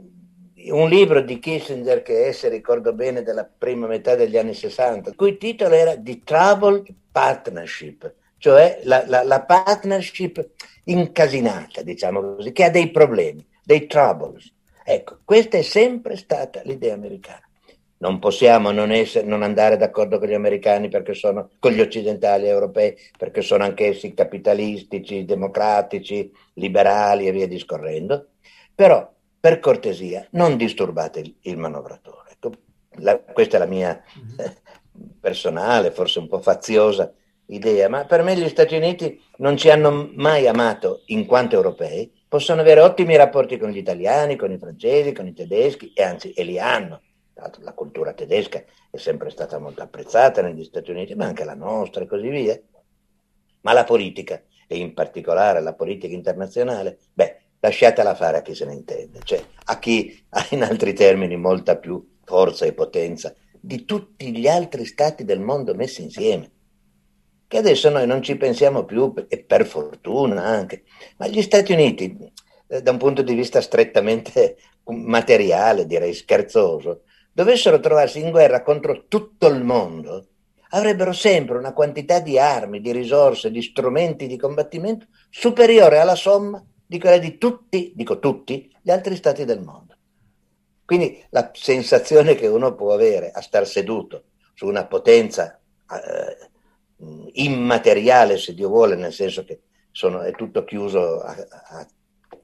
un 0.69 0.89
libro 0.91 1.23
di 1.23 1.39
Kissinger 1.39 2.03
che 2.03 2.27
è, 2.27 2.33
se 2.33 2.51
ricordo 2.51 2.93
bene, 2.93 3.23
della 3.23 3.45
prima 3.47 3.87
metà 3.87 4.15
degli 4.15 4.37
anni 4.37 4.53
60, 4.53 5.09
il 5.09 5.17
cui 5.17 5.39
titolo 5.39 5.75
era 5.75 5.97
The 5.99 6.21
Troubled 6.23 6.95
Partnership, 7.11 8.15
cioè 8.37 8.81
la, 8.83 9.05
la, 9.07 9.23
la 9.23 9.41
partnership 9.41 10.47
incasinata, 10.85 11.81
diciamo 11.81 12.35
così, 12.37 12.53
che 12.53 12.65
ha 12.65 12.71
dei 12.71 12.91
problemi, 12.91 13.47
dei 13.65 13.87
troubles. 13.87 14.53
Ecco, 14.85 15.21
questa 15.25 15.57
è 15.57 15.63
sempre 15.63 16.17
stata 16.17 16.61
l'idea 16.65 16.93
americana. 16.93 17.49
Non 18.03 18.19
possiamo 18.19 18.71
non, 18.71 18.93
essere, 18.93 19.27
non 19.27 19.43
andare 19.43 19.77
d'accordo 19.77 20.19
con 20.19 20.27
gli 20.27 20.35
americani 20.35 20.89
perché 20.89 21.13
sono, 21.13 21.51
con 21.59 21.73
gli 21.73 21.81
occidentali 21.81 22.47
europei, 22.47 22.97
perché 23.19 23.43
sono 23.43 23.65
anch'essi 23.65 24.15
capitalistici, 24.15 25.27
democratici, 25.27 26.33
liberali 26.55 27.29
e 27.29 27.33
via 27.33 27.47
discorrendo. 27.47 28.29
Però, 28.75 29.07
per 29.39 29.61
cortesia, 29.61 30.27
non 30.31 30.57
disturbate 30.57 31.21
il, 31.21 31.35
il 31.43 31.59
manovratore. 31.59 32.31
Ecco, 32.33 32.53
la, 33.01 33.19
questa 33.19 33.57
è 33.57 33.59
la 33.59 33.67
mia 33.67 34.03
eh, 34.39 34.57
personale, 35.21 35.91
forse 35.91 36.21
un 36.21 36.29
po' 36.29 36.41
faziosa 36.41 37.13
idea, 37.47 37.91
ma 37.91 38.07
per 38.07 38.23
me 38.23 38.35
gli 38.35 38.49
Stati 38.49 38.77
Uniti 38.77 39.21
non 39.39 39.59
ci 39.59 39.69
hanno 39.69 40.11
mai 40.15 40.47
amato 40.47 41.03
in 41.07 41.27
quanto 41.27 41.57
europei, 41.57 42.11
possono 42.27 42.63
avere 42.63 42.81
ottimi 42.81 43.15
rapporti 43.17 43.59
con 43.59 43.69
gli 43.69 43.77
italiani, 43.77 44.37
con 44.37 44.53
i 44.53 44.59
francesi, 44.59 45.13
con 45.13 45.27
i 45.27 45.35
tedeschi, 45.35 45.93
e 45.93 46.03
anzi, 46.03 46.33
e 46.33 46.45
li 46.45 46.59
hanno. 46.59 47.03
La 47.61 47.73
cultura 47.73 48.13
tedesca 48.13 48.63
è 48.91 48.97
sempre 48.97 49.31
stata 49.31 49.59
molto 49.59 49.83
apprezzata 49.83 50.43
negli 50.43 50.65
Stati 50.65 50.91
Uniti, 50.91 51.15
ma 51.15 51.27
anche 51.27 51.45
la 51.45 51.55
nostra 51.55 52.03
e 52.03 52.07
così 52.07 52.29
via. 52.29 52.61
Ma 53.63 53.73
la 53.73 53.85
politica, 53.85 54.43
e 54.67 54.77
in 54.79 54.95
particolare 54.95 55.61
la 55.61 55.75
politica 55.75 56.15
internazionale, 56.15 56.99
beh, 57.13 57.41
lasciatela 57.61 58.15
fare 58.15 58.39
a 58.39 58.43
chi 58.43 58.55
se 58.55 58.65
ne 58.65 58.75
intende, 58.75 59.21
cioè 59.23 59.43
a 59.65 59.79
chi 59.79 60.25
ha 60.31 60.47
in 60.51 60.63
altri 60.63 60.93
termini 60.95 61.37
molta 61.37 61.77
più 61.77 62.17
forza 62.25 62.65
e 62.65 62.73
potenza 62.73 63.35
di 63.61 63.85
tutti 63.85 64.35
gli 64.35 64.49
altri 64.49 64.85
stati 64.85 65.25
del 65.25 65.41
mondo 65.41 65.75
messi 65.75 66.03
insieme 66.03 66.51
che 67.51 67.59
adesso 67.59 67.91
noi 67.91 68.07
non 68.07 68.23
ci 68.23 68.37
pensiamo 68.37 68.85
più, 68.85 69.13
e 69.27 69.43
per 69.43 69.67
fortuna 69.67 70.45
anche, 70.45 70.85
ma 71.17 71.27
gli 71.27 71.43
Stati 71.43 71.73
Uniti, 71.73 72.17
eh, 72.69 72.81
da 72.81 72.93
un 72.93 72.97
punto 72.97 73.23
di 73.23 73.35
vista 73.35 73.61
strettamente 73.61 74.57
materiale, 74.85 75.85
direi 75.85 76.15
scherzoso, 76.15 77.03
dovessero 77.41 77.81
trovarsi 77.81 78.21
in 78.21 78.31
guerra 78.31 78.63
contro 78.63 79.07
tutto 79.09 79.47
il 79.47 79.65
mondo, 79.65 80.27
avrebbero 80.73 81.15
sempre 81.15 81.57
una 81.57 81.73
quantità 81.73 82.21
di 82.21 82.39
armi, 82.39 82.83
di 82.83 82.93
risorse, 82.93 83.51
di 83.51 83.63
strumenti 83.63 84.27
di 84.27 84.37
combattimento 84.37 85.07
superiore 85.31 86.01
alla 86.01 86.17
somma 86.17 86.63
di 86.85 86.99
quella 86.99 87.17
di 87.17 87.39
tutti, 87.39 87.93
dico 87.95 88.19
tutti, 88.19 88.71
gli 88.83 88.91
altri 88.91 89.17
stati 89.17 89.47
del 89.47 89.63
mondo. 89.63 89.97
Quindi 90.85 91.25
la 91.31 91.51
sensazione 91.55 92.35
che 92.35 92.47
uno 92.47 92.75
può 92.75 92.93
avere 92.93 93.31
a 93.31 93.41
star 93.41 93.67
seduto 93.67 94.25
su 94.53 94.67
una 94.67 94.87
potenza 94.87 95.59
eh, 95.89 96.49
immateriale, 97.35 98.37
se 98.37 98.53
Dio 98.53 98.69
vuole, 98.69 98.97
nel 98.97 99.15
senso 99.15 99.45
che 99.45 99.61
sono, 99.93 100.21
è 100.21 100.33
tutto 100.33 100.65
chiuso 100.65 101.21
a, 101.21 101.35
a 101.69 101.87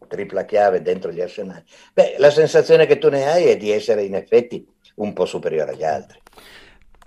tripla 0.08 0.46
chiave 0.46 0.80
dentro 0.80 1.12
gli 1.12 1.20
arsenali. 1.20 1.64
Beh, 1.92 2.14
la 2.16 2.30
sensazione 2.30 2.86
che 2.86 2.96
tu 2.96 3.10
ne 3.10 3.28
hai 3.28 3.44
è 3.46 3.56
di 3.58 3.70
essere 3.70 4.04
in 4.04 4.14
effetti 4.14 4.66
un 4.96 5.12
po' 5.12 5.26
superiore 5.26 5.72
agli 5.72 5.84
altri. 5.84 6.20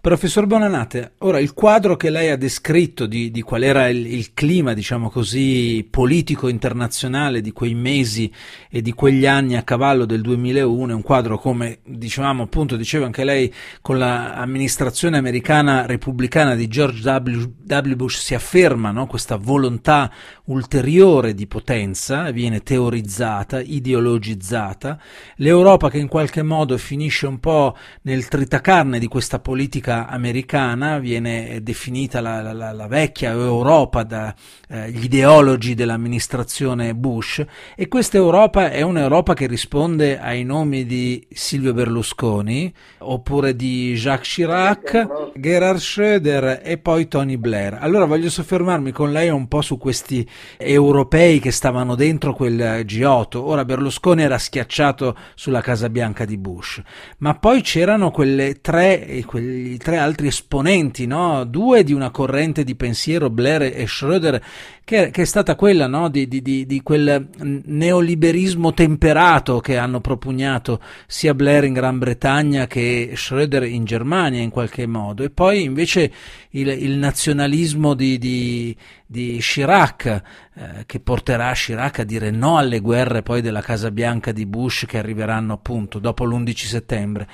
Professor 0.02 0.46
Bonanate, 0.46 1.16
ora 1.18 1.42
il 1.42 1.54
quadro 1.54 1.98
che 1.98 2.10
lei 2.10 2.30
ha 2.30 2.38
descritto 2.38 3.06
di, 3.06 3.32
di 3.32 3.42
qual 3.42 3.64
era 3.64 3.90
il, 3.90 4.06
il, 4.06 4.34
clima, 4.34 4.74
diciamo 4.74 5.10
così, 5.10 5.86
politico 5.90 6.48
internazionale 6.48 7.42
di 7.42 7.52
quei 7.52 7.74
mesi 7.76 8.32
e 8.70 8.82
di 8.82 8.94
quegli 8.94 9.26
anni 9.26 9.58
a 9.58 9.64
cavallo 9.64 10.06
del 10.06 10.22
2001 10.22 10.92
è 10.92 10.96
un 10.96 11.02
quadro 11.02 11.38
come, 11.38 11.80
dicevamo 11.84 12.44
appunto, 12.44 12.78
diceva 12.78 13.08
anche 13.08 13.26
lei, 13.26 13.54
con 13.82 13.98
l'amministrazione 13.98 15.18
americana 15.18 15.86
repubblicana 15.86 16.56
di 16.56 16.70
George 16.70 17.02
W. 17.04 17.94
Bush 17.96 18.22
si 18.22 18.34
afferma 18.34 18.92
no? 18.92 19.06
questa 19.06 19.36
volontà 19.36 20.10
ulteriore 20.46 21.34
di 21.34 21.46
potenza, 21.46 22.32
viene 22.32 22.62
teorizzata, 22.62 23.60
ideologizzata, 23.60 24.98
l'Europa 25.36 25.90
che 25.90 25.98
in 25.98 26.08
qualche 26.08 26.42
modo 26.42 26.78
finisce 26.78 27.28
un 27.28 27.40
po' 27.42 27.76
nel 28.04 28.30
tritacarne 28.30 28.98
di 28.98 29.08
questa 29.08 29.40
politica 29.40 29.88
politica 29.90 30.08
americana 30.08 31.00
viene 31.00 31.60
definita 31.64 32.22
la, 32.22 32.54
la, 32.54 32.72
la 32.72 32.88
vecchia 32.88 33.32
Europa 33.32 34.04
dagli 34.04 34.34
eh, 34.70 34.90
ideologi 34.90 35.74
dell'amministrazione 35.74 36.94
Bush 36.94 37.44
e 37.76 37.88
questa 37.88 38.18
Europa 38.18 38.70
è 38.70 38.82
un'Europa 38.82 39.34
che 39.34 39.48
risponde 39.48 40.20
ai 40.20 40.44
nomi 40.44 40.86
di 40.86 41.26
Silvio 41.32 41.74
Berlusconi 41.74 42.72
oppure 43.00 43.56
di 43.56 43.94
Jacques 43.96 44.28
Chirac, 44.30 45.32
Gerhard 45.36 45.80
Schröder 45.80 46.62
e 46.64 46.78
poi 46.78 47.08
Tony 47.08 47.38
Blair. 47.38 47.78
Allora 47.80 48.06
voglio 48.06 48.30
soffermarmi 48.30 48.92
con 48.92 49.12
lei 49.12 49.30
un 49.30 49.48
po' 49.48 49.62
su 49.62 49.78
questi 49.78 50.28
europei 50.58 51.40
che 51.40 51.52
stavano 51.52 51.96
dentro 51.96 52.34
quel 52.34 52.84
G8. 52.86 53.38
Ora 53.38 53.66
Berlusconi 53.66 54.22
era 54.22 54.38
schiacciato 54.38 55.16
sulla 55.34 55.62
Casa 55.62 55.90
Bianca 55.90 56.26
di 56.26 56.38
Bush, 56.38 56.82
ma 57.20 57.34
poi 57.36 57.62
c'erano 57.62 58.12
quelle 58.12 58.60
tre, 58.62 59.24
quegli 59.26 59.79
tre 59.80 59.98
altri 59.98 60.28
esponenti, 60.28 61.08
no? 61.08 61.44
due 61.46 61.84
di 61.84 61.94
una 61.94 62.12
corrente 62.12 62.64
di 62.64 62.76
pensiero, 62.76 63.32
Blair 63.32 63.64
e 63.64 63.86
Schröder, 63.86 64.40
che, 64.84 65.10
che 65.10 65.22
è 65.22 65.26
stata 65.26 65.56
quella 65.56 65.88
no? 65.88 66.10
di, 66.10 66.28
di, 66.28 66.42
di, 66.42 66.66
di, 66.66 66.82
quel 66.82 67.30
neoliberismo 67.38 68.74
temperato 68.74 69.60
che 69.60 69.78
hanno 69.78 70.02
propugnato 70.02 70.80
sia 71.08 71.34
Blair 71.34 71.64
in 71.64 71.74
Gran 71.74 71.98
Bretagna 71.98 72.68
che 72.68 73.12
Schröder 73.16 73.64
in 73.64 73.86
Germania 73.86 74.42
in 74.42 74.50
qualche 74.50 74.86
modo, 74.86 75.24
e 75.24 75.32
poi 75.32 75.64
invece 75.64 76.12
il, 76.52 76.68
il 76.68 76.98
nazionalismo 76.98 77.94
di, 77.94 78.76
Chirac 79.08 80.06
eh, 80.06 80.84
che 80.86 81.00
porterà 81.00 81.54
Chirac 81.54 82.00
a 82.00 82.04
dire 82.04 82.32
no 82.32 82.58
alle 82.58 82.80
guerre 82.80 83.22
poi 83.22 83.42
della 83.42 83.62
Casa 83.62 83.92
Bianca 83.92 84.32
di 84.32 84.46
Bush 84.46 84.86
che 84.88 84.98
arriveranno 84.98 85.54
appunto 85.54 86.00
dopo 86.00 86.26
l'11 86.26 86.56
settembre. 86.66 87.28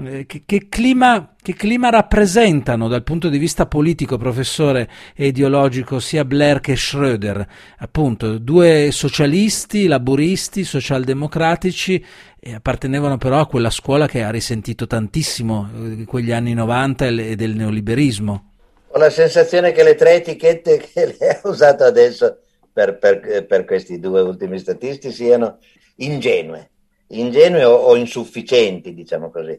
Eh, 0.00 0.26
che, 0.26 0.42
che, 0.46 0.68
clima, 0.68 1.34
che, 1.42 1.54
clima, 1.54 1.90
rappresentano 1.90 2.86
dal 2.86 3.02
punto 3.02 3.28
di 3.28 3.38
vista 3.38 3.66
politico, 3.66 4.16
professore, 4.16 4.88
e 5.16 5.26
ideologico 5.26 5.98
sia 5.98 6.24
Blair 6.24 6.60
che 6.60 6.74
Schröder? 6.74 7.44
Appunto, 7.78 8.38
due 8.38 8.90
socialisti, 8.92 9.88
laburisti, 9.88 10.62
socialdemocratici, 10.62 12.04
e 12.38 12.54
appartenevano 12.54 13.18
però 13.18 13.40
a 13.40 13.48
quella 13.48 13.70
scuola 13.70 14.06
che 14.06 14.22
ha 14.22 14.30
risentito 14.30 14.86
tantissimo 14.86 15.68
di 15.72 16.02
eh, 16.02 16.04
quegli 16.04 16.30
anni 16.30 16.54
90 16.54 17.06
e 17.06 17.34
del 17.34 17.56
neoliberismo. 17.56 18.52
Ho 18.90 18.98
la 18.98 19.10
sensazione 19.10 19.72
che 19.72 19.82
le 19.82 19.96
tre 19.96 20.14
etichette 20.14 20.78
che 20.92 21.16
lei 21.18 21.30
ha 21.30 21.40
usato 21.48 21.82
adesso 21.82 22.38
per, 22.72 22.98
per, 22.98 23.46
per 23.46 23.64
questi 23.64 23.98
due 23.98 24.20
ultimi 24.20 24.60
statisti 24.60 25.10
siano 25.10 25.58
ingenue 25.96 26.70
ingenue 27.08 27.64
o, 27.64 27.74
o, 27.74 27.96
insufficienti, 27.96 28.94
diciamo 28.94 29.30
così. 29.30 29.58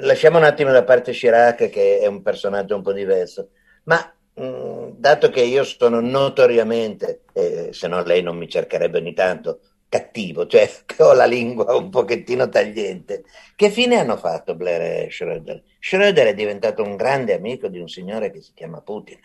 Lasciamo 0.00 0.38
un 0.38 0.44
attimo 0.44 0.70
da 0.72 0.84
parte 0.84 1.12
Chirac, 1.12 1.68
che 1.68 1.98
è 2.00 2.06
un 2.06 2.22
personaggio 2.22 2.76
un 2.76 2.82
po' 2.82 2.92
diverso, 2.92 3.50
ma 3.84 4.12
mh, 4.34 4.44
mm, 4.44 4.88
dato 4.96 5.30
che 5.30 5.42
io 5.42 5.64
sono 5.64 6.00
notoriamente, 6.00 7.22
eh, 7.32 7.68
se 7.72 7.88
no 7.88 8.02
lei 8.02 8.22
non 8.22 8.36
mi 8.36 8.48
cercherebbe 8.48 8.98
ogni 8.98 9.14
tanto, 9.14 9.60
cattivo, 9.88 10.46
cioè 10.46 10.70
che 10.86 11.02
ho 11.02 11.12
la 11.12 11.26
lingua 11.26 11.74
un 11.76 11.90
pochettino 11.90 12.48
tagliente, 12.48 13.24
che 13.56 13.70
fine 13.70 13.98
hanno 13.98 14.16
fatto 14.16 14.54
Blair 14.54 14.80
e 14.80 15.08
Schröder? 15.10 15.62
Schröder 15.80 16.26
è 16.26 16.34
diventato 16.34 16.82
un 16.82 16.96
grande 16.96 17.34
amico 17.34 17.68
di 17.68 17.78
un 17.78 17.88
signore 17.88 18.30
che 18.30 18.40
si 18.40 18.52
chiama 18.54 18.80
Putin. 18.80 19.18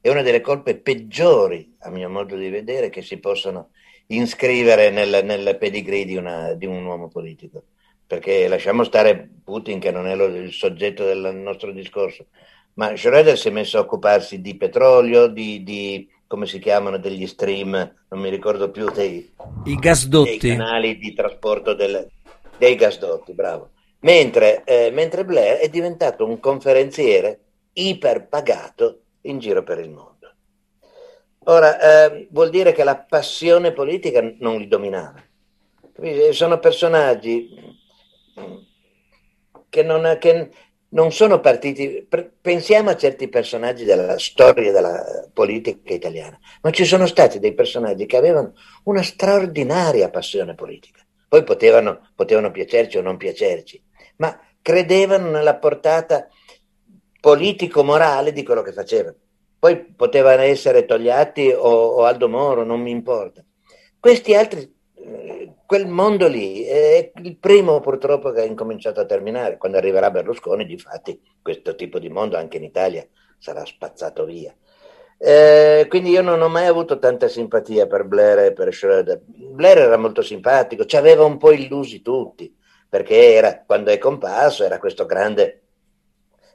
È 0.00 0.08
una 0.08 0.22
delle 0.22 0.40
colpe 0.40 0.76
peggiori, 0.80 1.76
a 1.80 1.90
mio 1.90 2.08
modo 2.08 2.34
di 2.34 2.48
vedere, 2.48 2.90
che 2.90 3.02
si 3.02 3.18
possono 3.18 3.70
iscrivere 4.08 4.90
nel, 4.90 5.24
nel 5.24 5.56
pedigree 5.58 6.04
di, 6.04 6.16
una, 6.16 6.54
di, 6.54 6.66
un 6.66 6.84
uomo 6.84 7.08
politico. 7.08 7.62
Perché 8.06 8.46
lasciamo 8.48 8.84
stare 8.84 9.28
Putin, 9.42 9.78
che 9.78 9.90
non 9.90 10.06
è 10.06 10.14
lo, 10.14 10.26
il 10.26 10.52
soggetto 10.52 11.04
del 11.04 11.34
nostro 11.34 11.72
discorso, 11.72 12.26
ma 12.74 12.94
Schroeder 12.96 13.38
si 13.38 13.48
è 13.48 13.50
messo 13.50 13.78
a 13.78 13.80
occuparsi 13.80 14.40
di 14.40 14.56
petrolio, 14.56 15.26
di, 15.26 15.62
di 15.62 16.08
come 16.26 16.46
si 16.46 16.58
chiamano, 16.58 16.98
degli 16.98 17.26
stream, 17.26 17.72
non 18.08 18.20
mi 18.20 18.30
ricordo 18.30 18.70
più, 18.70 18.90
dei, 18.90 19.32
I 19.64 19.74
gasdotti. 19.76 20.38
dei 20.38 20.56
canali 20.56 20.96
di 20.96 21.12
trasporto 21.12 21.74
del, 21.74 22.08
dei 22.56 22.74
gasdotti, 22.74 23.32
bravo. 23.32 23.70
Mentre, 24.00 24.64
eh, 24.64 24.90
mentre 24.90 25.24
Blair 25.24 25.58
è 25.58 25.68
diventato 25.68 26.26
un 26.26 26.40
conferenziere 26.40 27.40
iperpagato 27.74 29.00
in 29.22 29.38
giro 29.38 29.62
per 29.62 29.78
il 29.78 29.90
mondo. 29.90 30.11
Ora, 31.44 32.06
eh, 32.06 32.28
vuol 32.30 32.50
dire 32.50 32.72
che 32.72 32.84
la 32.84 32.96
passione 32.96 33.72
politica 33.72 34.22
non 34.38 34.58
li 34.58 34.68
dominava. 34.68 35.22
Sono 36.30 36.58
personaggi 36.58 37.48
che 39.68 39.82
non, 39.82 40.16
che 40.20 40.50
non 40.90 41.10
sono 41.10 41.40
partiti. 41.40 42.06
Pensiamo 42.40 42.90
a 42.90 42.96
certi 42.96 43.28
personaggi 43.28 43.84
della 43.84 44.18
storia 44.18 44.70
della 44.70 45.28
politica 45.32 45.92
italiana, 45.92 46.38
ma 46.62 46.70
ci 46.70 46.84
sono 46.84 47.06
stati 47.06 47.38
dei 47.38 47.54
personaggi 47.54 48.06
che 48.06 48.16
avevano 48.16 48.54
una 48.84 49.02
straordinaria 49.02 50.10
passione 50.10 50.54
politica. 50.54 51.04
Poi 51.28 51.42
potevano, 51.44 52.10
potevano 52.14 52.50
piacerci 52.50 52.98
o 52.98 53.02
non 53.02 53.16
piacerci, 53.16 53.82
ma 54.16 54.38
credevano 54.60 55.30
nella 55.30 55.56
portata 55.56 56.28
politico-morale 57.20 58.32
di 58.32 58.42
quello 58.44 58.62
che 58.62 58.72
facevano. 58.72 59.16
Poi 59.62 59.94
potevano 59.94 60.42
essere 60.42 60.84
Togliatti 60.86 61.52
o, 61.52 61.68
o 61.70 62.02
Aldo 62.02 62.28
Moro, 62.28 62.64
non 62.64 62.80
mi 62.80 62.90
importa. 62.90 63.44
Questi 64.00 64.34
altri, 64.34 64.68
eh, 64.96 65.52
quel 65.64 65.86
mondo 65.86 66.26
lì 66.26 66.64
è 66.64 67.12
il 67.22 67.36
primo 67.36 67.78
purtroppo 67.78 68.32
che 68.32 68.40
ha 68.40 68.44
incominciato 68.44 68.98
a 68.98 69.04
terminare. 69.04 69.58
Quando 69.58 69.78
arriverà 69.78 70.10
Berlusconi, 70.10 70.66
difatti, 70.66 71.22
questo 71.40 71.76
tipo 71.76 72.00
di 72.00 72.08
mondo 72.08 72.36
anche 72.36 72.56
in 72.56 72.64
Italia 72.64 73.06
sarà 73.38 73.64
spazzato 73.64 74.24
via. 74.24 74.52
Eh, 75.16 75.86
quindi 75.88 76.10
io 76.10 76.22
non 76.22 76.42
ho 76.42 76.48
mai 76.48 76.66
avuto 76.66 76.98
tanta 76.98 77.28
simpatia 77.28 77.86
per 77.86 78.02
Blair 78.02 78.38
e 78.40 78.52
per 78.52 78.74
Schroeder. 78.74 79.22
Blair 79.24 79.78
era 79.78 79.96
molto 79.96 80.22
simpatico, 80.22 80.86
ci 80.86 80.96
aveva 80.96 81.24
un 81.24 81.38
po' 81.38 81.52
illusi 81.52 82.02
tutti, 82.02 82.52
perché 82.88 83.32
era, 83.34 83.62
quando 83.64 83.92
è 83.92 83.98
comparso 83.98 84.64
era 84.64 84.80
questo 84.80 85.06
grande 85.06 85.62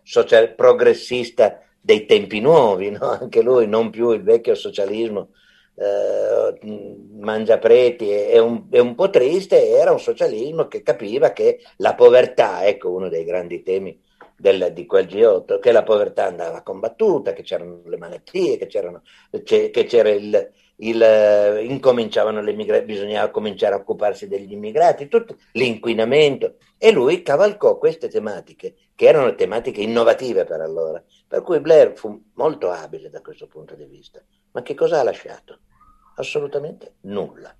social 0.04 0.56
progressista 0.56 1.62
dei 1.88 2.06
tempi 2.06 2.41
nuovi, 2.41 2.91
no? 2.91 3.12
anche 3.21 3.41
lui, 3.41 3.65
non 3.65 3.89
più 3.89 4.12
il 4.12 4.21
vecchio 4.21 4.56
socialismo 4.56 5.30
eh, 5.76 6.60
mangia 7.19 7.58
preti, 7.60 8.10
è 8.10 8.39
un, 8.39 8.65
è 8.69 8.80
un, 8.80 8.93
po' 8.93 9.10
triste, 9.10 9.69
era 9.69 9.93
un 9.93 10.00
socialismo 10.00 10.67
che 10.67 10.82
capiva 10.84 11.32
che 11.32 11.60
la 11.78 11.95
povertà, 11.95 12.65
ecco 12.65 12.91
uno 12.91 13.08
dei 13.08 13.23
grandi 13.23 13.63
temi 13.63 13.97
del, 14.36 14.71
di 14.73 14.86
quel 14.86 15.06
G8, 15.06 15.60
che 15.60 15.71
la 15.71 15.84
povertà 15.84 16.26
andava 16.26 16.62
combattuta, 16.62 17.32
che 17.32 17.43
c'erano 17.43 17.82
le 17.86 17.97
malattie, 17.97 18.58
che, 18.58 18.67
che 19.69 19.86
c'era 19.86 20.10
il, 20.10 20.52
il, 20.78 21.60
incominciavano 21.69 22.41
le 22.41 22.54
migra- 22.54 22.82
bisognava 22.82 23.30
cominciare 23.30 23.76
a 23.76 23.78
occuparsi 23.78 24.28
degli 24.28 24.52
immigrati, 24.52 25.08
tutto 25.08 25.38
l'inquinamento. 25.54 26.56
E 26.78 26.91
lui 26.91 27.23
cavalcò 27.23 27.78
queste 27.78 28.10
tematiche, 28.10 28.76
che 28.95 29.06
erano 29.08 29.34
tematiche 29.36 29.82
innovative 29.82 30.43
per 30.43 30.62
allora, 30.62 31.04
per 31.28 31.42
cui 31.42 31.60
Blair 31.60 31.94
fu 31.98 32.22
molto 32.36 32.72
abile 32.72 33.10
da 33.10 33.22
questo 33.22 33.48
punto 33.48 33.76
di 33.76 33.86
vista. 33.86 34.24
Ma 34.52 34.62
che 34.62 34.74
cosa 34.74 35.00
ha 35.00 35.04
lasciato? 35.04 35.60
Assolutamente 36.16 36.96
nulla. 37.02 37.56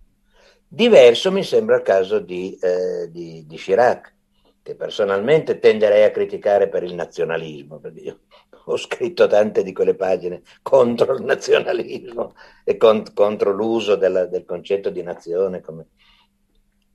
Diverso 0.68 1.32
mi 1.32 1.44
sembra 1.44 1.76
il 1.76 1.82
caso 1.82 2.20
di, 2.20 2.58
eh, 2.62 3.10
di, 3.12 3.46
di 3.46 3.56
Chirac, 3.56 4.16
che 4.64 4.76
personalmente 4.76 5.60
tenderei 5.60 6.04
a 6.04 6.12
criticare 6.12 6.68
per 6.68 6.84
il 6.84 6.94
nazionalismo, 6.94 7.80
perché 7.80 8.00
io 8.00 8.20
ho 8.66 8.78
scritto 8.78 9.28
tante 9.28 9.64
di 9.64 9.72
quelle 9.72 9.96
pagine 9.96 10.42
contro 10.62 11.16
il 11.16 11.24
nazionalismo 11.24 12.36
e 12.66 12.76
cont- 12.76 13.14
contro 13.14 13.52
l'uso 13.52 13.96
della, 13.96 14.26
del 14.26 14.44
concetto 14.44 14.90
di 14.90 15.02
nazione 15.04 15.62
come, 15.62 15.88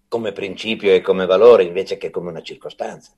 come 0.08 0.32
principio 0.32 0.92
e 0.92 1.00
come 1.00 1.24
valore 1.24 1.64
invece 1.64 1.96
che 1.96 2.10
come 2.10 2.28
una 2.28 2.42
circostanza. 2.42 3.12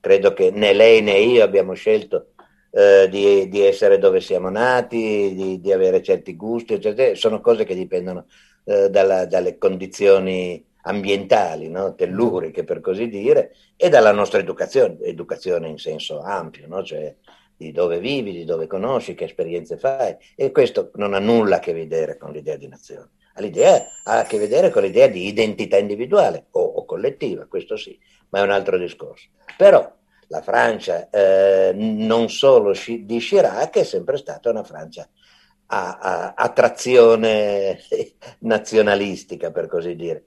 Credo 0.00 0.32
che 0.32 0.50
né 0.50 0.72
lei 0.72 1.02
né 1.02 1.18
io 1.18 1.44
abbiamo 1.44 1.74
scelto 1.74 2.32
eh, 2.70 3.08
di, 3.10 3.48
di, 3.48 3.60
essere 3.60 3.98
dove 3.98 4.20
siamo 4.20 4.48
nati, 4.48 5.34
di, 5.34 5.60
di 5.60 5.72
avere 5.72 6.02
certi 6.02 6.36
gusti, 6.36 6.74
eccetera. 6.74 7.14
sono 7.14 7.40
cose 7.40 7.64
che 7.64 7.74
dipendono 7.74 8.26
eh, 8.64 8.88
dalla, 8.90 9.26
dalle 9.26 9.58
condizioni 9.58 10.64
ambientali, 10.82 11.68
no? 11.68 11.94
telluriche 11.94 12.64
per 12.64 12.80
così 12.80 13.08
dire, 13.08 13.54
e 13.76 13.88
dalla 13.88 14.12
nostra 14.12 14.38
educazione, 14.38 14.98
educazione 15.02 15.68
in 15.68 15.78
senso 15.78 16.20
ampio, 16.20 16.66
no? 16.66 16.82
cioè 16.82 17.14
di 17.56 17.72
dove 17.72 17.98
vivi, 17.98 18.32
di 18.32 18.44
dove 18.44 18.66
conosci, 18.66 19.14
che 19.14 19.24
esperienze 19.24 19.76
fai. 19.76 20.16
E 20.34 20.50
questo 20.50 20.90
non 20.94 21.12
ha 21.12 21.18
nulla 21.18 21.56
a 21.56 21.58
che 21.58 21.74
vedere 21.74 22.16
con 22.16 22.32
l'idea 22.32 22.56
di 22.56 22.68
nazione. 22.68 23.10
L'idea 23.36 23.86
ha 24.04 24.20
a 24.20 24.24
che 24.24 24.38
vedere 24.38 24.70
con 24.70 24.82
l'idea 24.82 25.06
di 25.06 25.26
identità 25.26 25.76
individuale 25.76 26.46
o, 26.52 26.60
o 26.60 26.84
collettiva, 26.84 27.46
questo 27.46 27.76
sì, 27.76 27.98
ma 28.30 28.40
è 28.40 28.42
un 28.42 28.50
altro 28.50 28.78
discorso. 28.78 29.28
Però 29.56 29.90
la 30.30 30.42
Francia, 30.42 31.10
eh, 31.10 31.72
non 31.74 32.28
solo 32.28 32.72
di 32.72 33.18
Chirac, 33.18 33.78
è 33.78 33.84
sempre 33.84 34.16
stata 34.16 34.48
una 34.50 34.62
Francia 34.62 35.08
a, 35.66 35.98
a, 35.98 36.34
a 36.36 36.48
trazione 36.50 37.80
nazionalistica, 38.40 39.50
per 39.50 39.66
così 39.66 39.96
dire, 39.96 40.26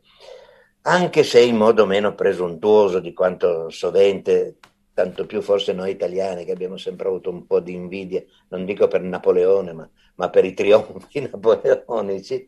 anche 0.82 1.24
se 1.24 1.42
in 1.42 1.56
modo 1.56 1.86
meno 1.86 2.16
presuntuoso 2.16 3.00
di 3.00 3.14
quanto 3.14 3.70
sovente 3.70 4.58
tanto 4.94 5.26
più 5.26 5.42
forse 5.42 5.72
noi 5.72 5.92
italiani 5.92 6.46
che 6.46 6.52
abbiamo 6.52 6.78
sempre 6.78 7.08
avuto 7.08 7.30
un 7.30 7.48
po' 7.48 7.62
di 7.62 7.74
invidia, 7.74 8.22
non 8.50 8.66
dico 8.66 8.88
per 8.90 9.02
Napoleone, 9.02 9.72
ma, 9.72 9.90
ma 10.16 10.30
per 10.30 10.44
i 10.44 10.54
trionfi 10.54 11.22
napoleonici, 11.32 12.48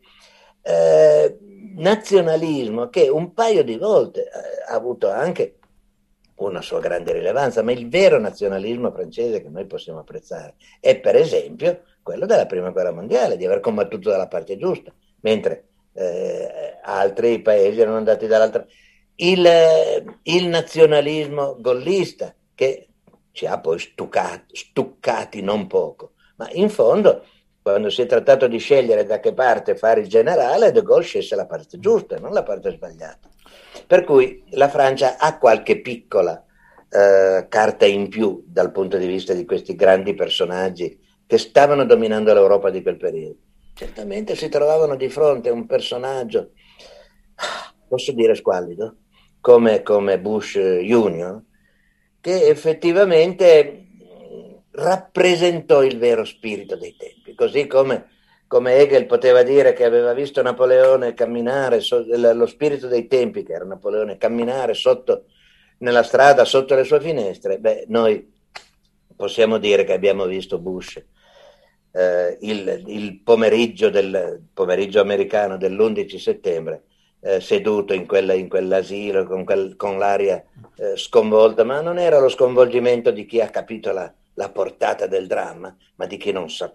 eh, 0.61 1.37
nazionalismo 1.75 2.89
che 2.89 3.07
un 3.07 3.33
paio 3.33 3.63
di 3.63 3.77
volte 3.77 4.23
eh, 4.23 4.71
ha 4.71 4.75
avuto 4.75 5.09
anche 5.09 5.55
una 6.35 6.61
sua 6.61 6.79
grande 6.79 7.13
rilevanza, 7.13 7.61
ma 7.63 7.71
il 7.71 7.87
vero 7.87 8.19
nazionalismo 8.19 8.91
francese 8.91 9.41
che 9.41 9.49
noi 9.49 9.65
possiamo 9.65 9.99
apprezzare 9.99 10.55
è 10.79 10.99
per 10.99 11.15
esempio 11.15 11.83
quello 12.01 12.25
della 12.25 12.45
prima 12.45 12.69
guerra 12.69 12.91
mondiale, 12.91 13.37
di 13.37 13.45
aver 13.45 13.61
combattuto 13.61 14.09
dalla 14.09 14.27
parte 14.27 14.57
giusta, 14.57 14.93
mentre 15.21 15.67
eh, 15.93 16.77
altri 16.83 17.41
paesi 17.41 17.79
erano 17.79 17.97
andati 17.97 18.27
dall'altra. 18.27 18.65
Il, 19.15 19.47
il 20.23 20.47
nazionalismo 20.47 21.55
gollista 21.59 22.35
che 22.53 22.89
ci 23.31 23.45
ha 23.45 23.59
poi 23.59 23.79
stuccati, 23.79 24.55
stuccati 24.55 25.41
non 25.41 25.67
poco, 25.67 26.11
ma 26.35 26.47
in 26.51 26.69
fondo 26.69 27.25
quando 27.65 27.89
si 27.89 28.03
è 28.03 28.05
trattato 28.05 28.45
di 28.45 28.59
scegliere 28.59 29.05
da 29.05 29.19
che 29.19 29.33
parte 29.33 29.75
fare 29.75 30.01
il 30.01 30.07
generale, 30.07 30.71
De 30.71 30.83
Gaulle 30.83 31.03
scelse 31.03 31.35
la 31.35 31.47
parte 31.47 31.79
giusta, 31.79 32.15
non 32.19 32.31
la 32.31 32.43
parte 32.43 32.69
sbagliata. 32.69 33.27
Per 33.87 34.03
cui 34.03 34.43
la 34.49 34.69
Francia 34.69 35.17
ha 35.17 35.39
qualche 35.39 35.81
piccola 35.81 36.45
eh, 36.87 37.47
carta 37.49 37.87
in 37.87 38.07
più 38.07 38.43
dal 38.45 38.71
punto 38.71 38.97
di 38.97 39.07
vista 39.07 39.33
di 39.33 39.45
questi 39.45 39.73
grandi 39.73 40.13
personaggi 40.13 40.95
che 41.25 41.39
stavano 41.39 41.85
dominando 41.85 42.35
l'Europa 42.35 42.69
di 42.69 42.83
quel 42.83 42.97
periodo. 42.97 43.37
Certamente 43.73 44.35
si 44.35 44.47
trovavano 44.47 44.95
di 44.95 45.09
fronte 45.09 45.49
a 45.49 45.53
un 45.53 45.65
personaggio, 45.65 46.51
posso 47.89 48.11
dire 48.11 48.35
squallido, 48.35 48.97
come, 49.41 49.81
come 49.81 50.19
Bush 50.19 50.59
Junior, 50.59 51.41
che 52.21 52.45
effettivamente 52.45 53.85
rappresentò 54.69 55.83
il 55.83 55.97
vero 55.97 56.25
spirito 56.25 56.75
dei 56.75 56.95
tempi, 56.95 57.24
così 57.35 57.67
come, 57.67 58.09
come 58.47 58.75
Hegel 58.75 59.05
poteva 59.05 59.43
dire 59.43 59.73
che 59.73 59.83
aveva 59.83 60.13
visto 60.13 60.41
Napoleone 60.41 61.13
camminare, 61.13 61.81
so, 61.81 62.03
lo 62.07 62.45
spirito 62.47 62.87
dei 62.87 63.07
tempi, 63.07 63.43
che 63.43 63.53
era 63.53 63.65
Napoleone, 63.65 64.17
camminare 64.17 64.73
sotto, 64.73 65.25
nella 65.79 66.03
strada 66.03 66.45
sotto 66.45 66.73
le 66.75 66.83
sue 66.83 67.01
finestre, 67.01 67.59
beh, 67.59 67.85
noi 67.89 68.33
possiamo 69.15 69.57
dire 69.57 69.83
che 69.83 69.93
abbiamo 69.93 70.25
visto 70.25 70.57
Bush 70.57 71.03
eh, 71.95 72.37
il, 72.41 72.83
il, 72.87 73.21
pomeriggio, 73.21 73.89
del, 73.89 74.41
pomeriggio 74.53 74.99
americano 74.99 75.57
dell'11 75.57 76.17
settembre 76.17 76.83
eh, 77.21 77.39
seduto 77.39 77.93
in, 77.93 78.05
quella, 78.05 78.33
in, 78.33 78.49
quell'asilo 78.49 79.25
con, 79.25 79.45
quel, 79.45 79.75
con 79.77 79.97
l'aria 79.97 80.43
eh, 80.75 80.97
sconvolta, 80.97 81.63
ma 81.63 81.79
non 81.79 81.97
era 81.97 82.19
lo 82.19 82.27
sconvolgimento 82.27 83.11
di 83.11 83.25
chi 83.25 83.39
ha 83.39 83.49
capito 83.49 83.93
la, 83.93 84.11
la 84.33 84.49
portata 84.49 85.07
del 85.07 85.25
dramma, 85.25 85.75
ma 85.95 86.05
di 86.05 86.17
chi 86.17 86.33
non 86.33 86.49
sa, 86.49 86.71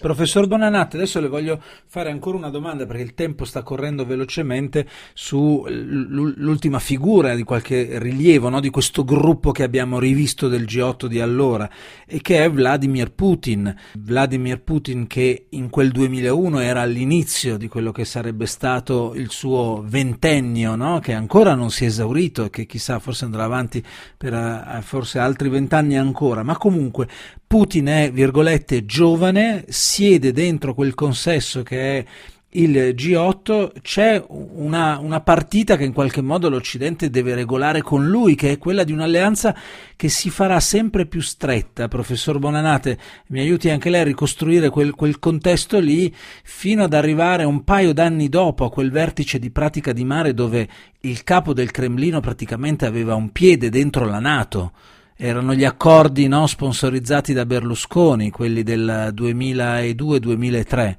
Professor 0.00 0.46
Bonanatti, 0.46 0.96
adesso 0.96 1.20
le 1.20 1.28
voglio 1.28 1.60
fare 1.86 2.10
ancora 2.10 2.36
una 2.36 2.50
domanda 2.50 2.86
perché 2.86 3.02
il 3.02 3.14
tempo 3.14 3.44
sta 3.44 3.62
correndo 3.62 4.04
velocemente 4.04 4.86
sull'ultima 5.12 6.78
figura 6.78 7.34
di 7.34 7.42
qualche 7.42 7.98
rilievo 7.98 8.48
no? 8.48 8.60
di 8.60 8.70
questo 8.70 9.04
gruppo 9.04 9.50
che 9.50 9.62
abbiamo 9.62 9.98
rivisto 9.98 10.48
del 10.48 10.64
G8 10.64 11.06
di 11.06 11.20
allora 11.20 11.68
e 12.06 12.20
che 12.20 12.44
è 12.44 12.50
Vladimir 12.50 13.12
Putin. 13.12 13.74
Vladimir 13.98 14.60
Putin 14.62 15.06
che 15.06 15.46
in 15.50 15.70
quel 15.70 15.90
2001 15.90 16.60
era 16.60 16.82
all'inizio 16.82 17.56
di 17.56 17.68
quello 17.68 17.92
che 17.92 18.04
sarebbe 18.04 18.46
stato 18.46 19.14
il 19.14 19.30
suo 19.30 19.82
ventennio, 19.86 20.74
no? 20.76 20.98
che 21.00 21.12
ancora 21.12 21.54
non 21.54 21.70
si 21.70 21.84
è 21.84 21.88
esaurito 21.88 22.44
e 22.44 22.50
che 22.50 22.66
chissà 22.66 22.98
forse 22.98 23.24
andrà 23.24 23.44
avanti 23.44 23.84
per 24.16 24.32
uh, 24.32 24.80
forse 24.82 25.18
altri 25.18 25.48
vent'anni 25.48 25.96
ancora, 25.96 26.42
ma 26.42 26.56
comunque 26.56 27.08
Putin 27.46 27.86
è, 27.86 28.12
virgolette, 28.12 28.84
giovane, 28.84 29.64
siede 29.88 30.32
dentro 30.32 30.74
quel 30.74 30.94
consesso 30.94 31.62
che 31.62 31.98
è 31.98 32.04
il 32.52 32.94
G8, 32.94 33.80
c'è 33.82 34.22
una, 34.28 34.98
una, 34.98 35.20
partita 35.20 35.76
che 35.76 35.84
in 35.84 35.92
qualche 35.92 36.22
modo 36.22 36.48
l'Occidente 36.48 37.10
deve 37.10 37.34
regolare 37.34 37.82
con 37.82 38.06
lui, 38.06 38.34
che 38.34 38.52
è 38.52 38.58
quella 38.58 38.84
di 38.84 38.92
un'alleanza 38.92 39.54
che 39.96 40.08
si 40.08 40.30
farà 40.30 40.58
sempre 40.60 41.04
più 41.04 41.20
stretta. 41.20 41.88
Professor 41.88 42.38
Bonanate, 42.38 42.98
mi 43.28 43.40
aiuti 43.40 43.68
anche 43.68 43.90
lei 43.90 44.00
a 44.00 44.04
ricostruire 44.04 44.70
quel, 44.70 44.94
quel 44.94 45.18
contesto 45.18 45.78
lì 45.78 46.14
fino 46.42 46.84
ad 46.84 46.94
arrivare 46.94 47.44
un 47.44 47.64
paio 47.64 47.92
d'anni 47.92 48.28
dopo 48.28 48.64
a 48.64 48.70
quel 48.70 48.90
vertice 48.90 49.38
di 49.38 49.50
pratica 49.50 49.92
di 49.92 50.04
mare 50.04 50.32
dove 50.32 50.68
il 51.00 51.24
capo 51.24 51.52
del 51.52 51.70
Cremlino 51.70 52.20
praticamente 52.20 52.86
aveva 52.86 53.14
un 53.14 53.30
piede 53.30 53.68
dentro 53.68 54.06
la 54.06 54.20
Nato 54.20 54.72
erano 55.20 55.52
gli 55.52 55.64
accordi 55.64 56.28
no, 56.28 56.46
sponsorizzati 56.46 57.32
da 57.32 57.44
Berlusconi, 57.44 58.30
quelli 58.30 58.62
del 58.62 59.12
2002-2003. 59.12 60.96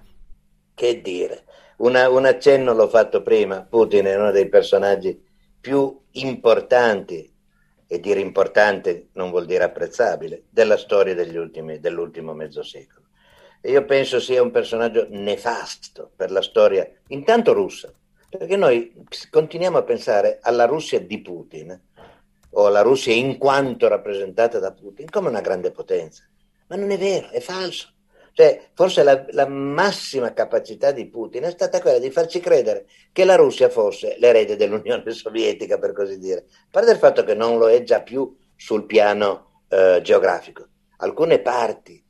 Che 0.73 1.01
dire, 1.01 1.43
Una, 1.77 2.09
un 2.09 2.25
accenno 2.25 2.73
l'ho 2.73 2.89
fatto 2.89 3.21
prima, 3.21 3.61
Putin 3.61 4.05
è 4.05 4.17
uno 4.17 4.31
dei 4.31 4.49
personaggi 4.49 5.17
più 5.61 5.97
importanti, 6.11 7.33
e 7.87 7.99
dire 8.01 8.19
importante 8.19 9.07
non 9.13 9.29
vuol 9.29 9.45
dire 9.45 9.63
apprezzabile, 9.63 10.43
della 10.49 10.77
storia 10.77 11.15
ultimi, 11.39 11.79
dell'ultimo 11.79 12.33
mezzo 12.33 12.61
secolo. 12.61 13.05
E 13.61 13.71
io 13.71 13.85
penso 13.85 14.19
sia 14.19 14.41
un 14.41 14.51
personaggio 14.51 15.07
nefasto 15.09 16.11
per 16.13 16.29
la 16.31 16.41
storia, 16.41 16.85
intanto 17.07 17.53
russa, 17.53 17.89
perché 18.29 18.57
noi 18.57 18.93
continuiamo 19.29 19.77
a 19.77 19.83
pensare 19.83 20.39
alla 20.41 20.65
Russia 20.65 20.99
di 20.99 21.21
Putin 21.21 21.87
o 22.51 22.69
la 22.69 22.81
Russia 22.81 23.13
in 23.13 23.37
quanto 23.37 23.87
rappresentata 23.87 24.59
da 24.59 24.71
Putin 24.71 25.09
come 25.09 25.29
una 25.29 25.41
grande 25.41 25.71
potenza. 25.71 26.23
Ma 26.67 26.75
non 26.75 26.91
è 26.91 26.97
vero, 26.97 27.29
è 27.29 27.39
falso. 27.39 27.93
Cioè, 28.31 28.69
forse 28.73 29.03
la, 29.03 29.25
la, 29.31 29.47
massima 29.47 30.31
capacità 30.33 30.91
di 30.91 31.07
Putin 31.09 31.43
è 31.43 31.51
stata 31.51 31.81
quella 31.81 31.99
di 31.99 32.09
farci 32.09 32.39
credere 32.39 32.85
che 33.11 33.25
la 33.25 33.35
Russia 33.35 33.69
fosse 33.69 34.15
l'erede 34.17 34.55
dell'Unione 34.55 35.11
Sovietica, 35.11 35.77
per 35.77 35.91
così 35.91 36.17
dire, 36.17 36.45
a 36.47 36.67
parte 36.71 36.91
il 36.91 36.97
fatto 36.97 37.23
che 37.23 37.33
non 37.33 37.57
lo 37.57 37.67
è 37.69 37.83
già 37.83 38.01
più 38.01 38.33
sul 38.55 38.85
piano 38.85 39.63
eh, 39.67 39.99
geografico. 40.01 40.67
Alcune 40.97 41.39
parti 41.39 42.01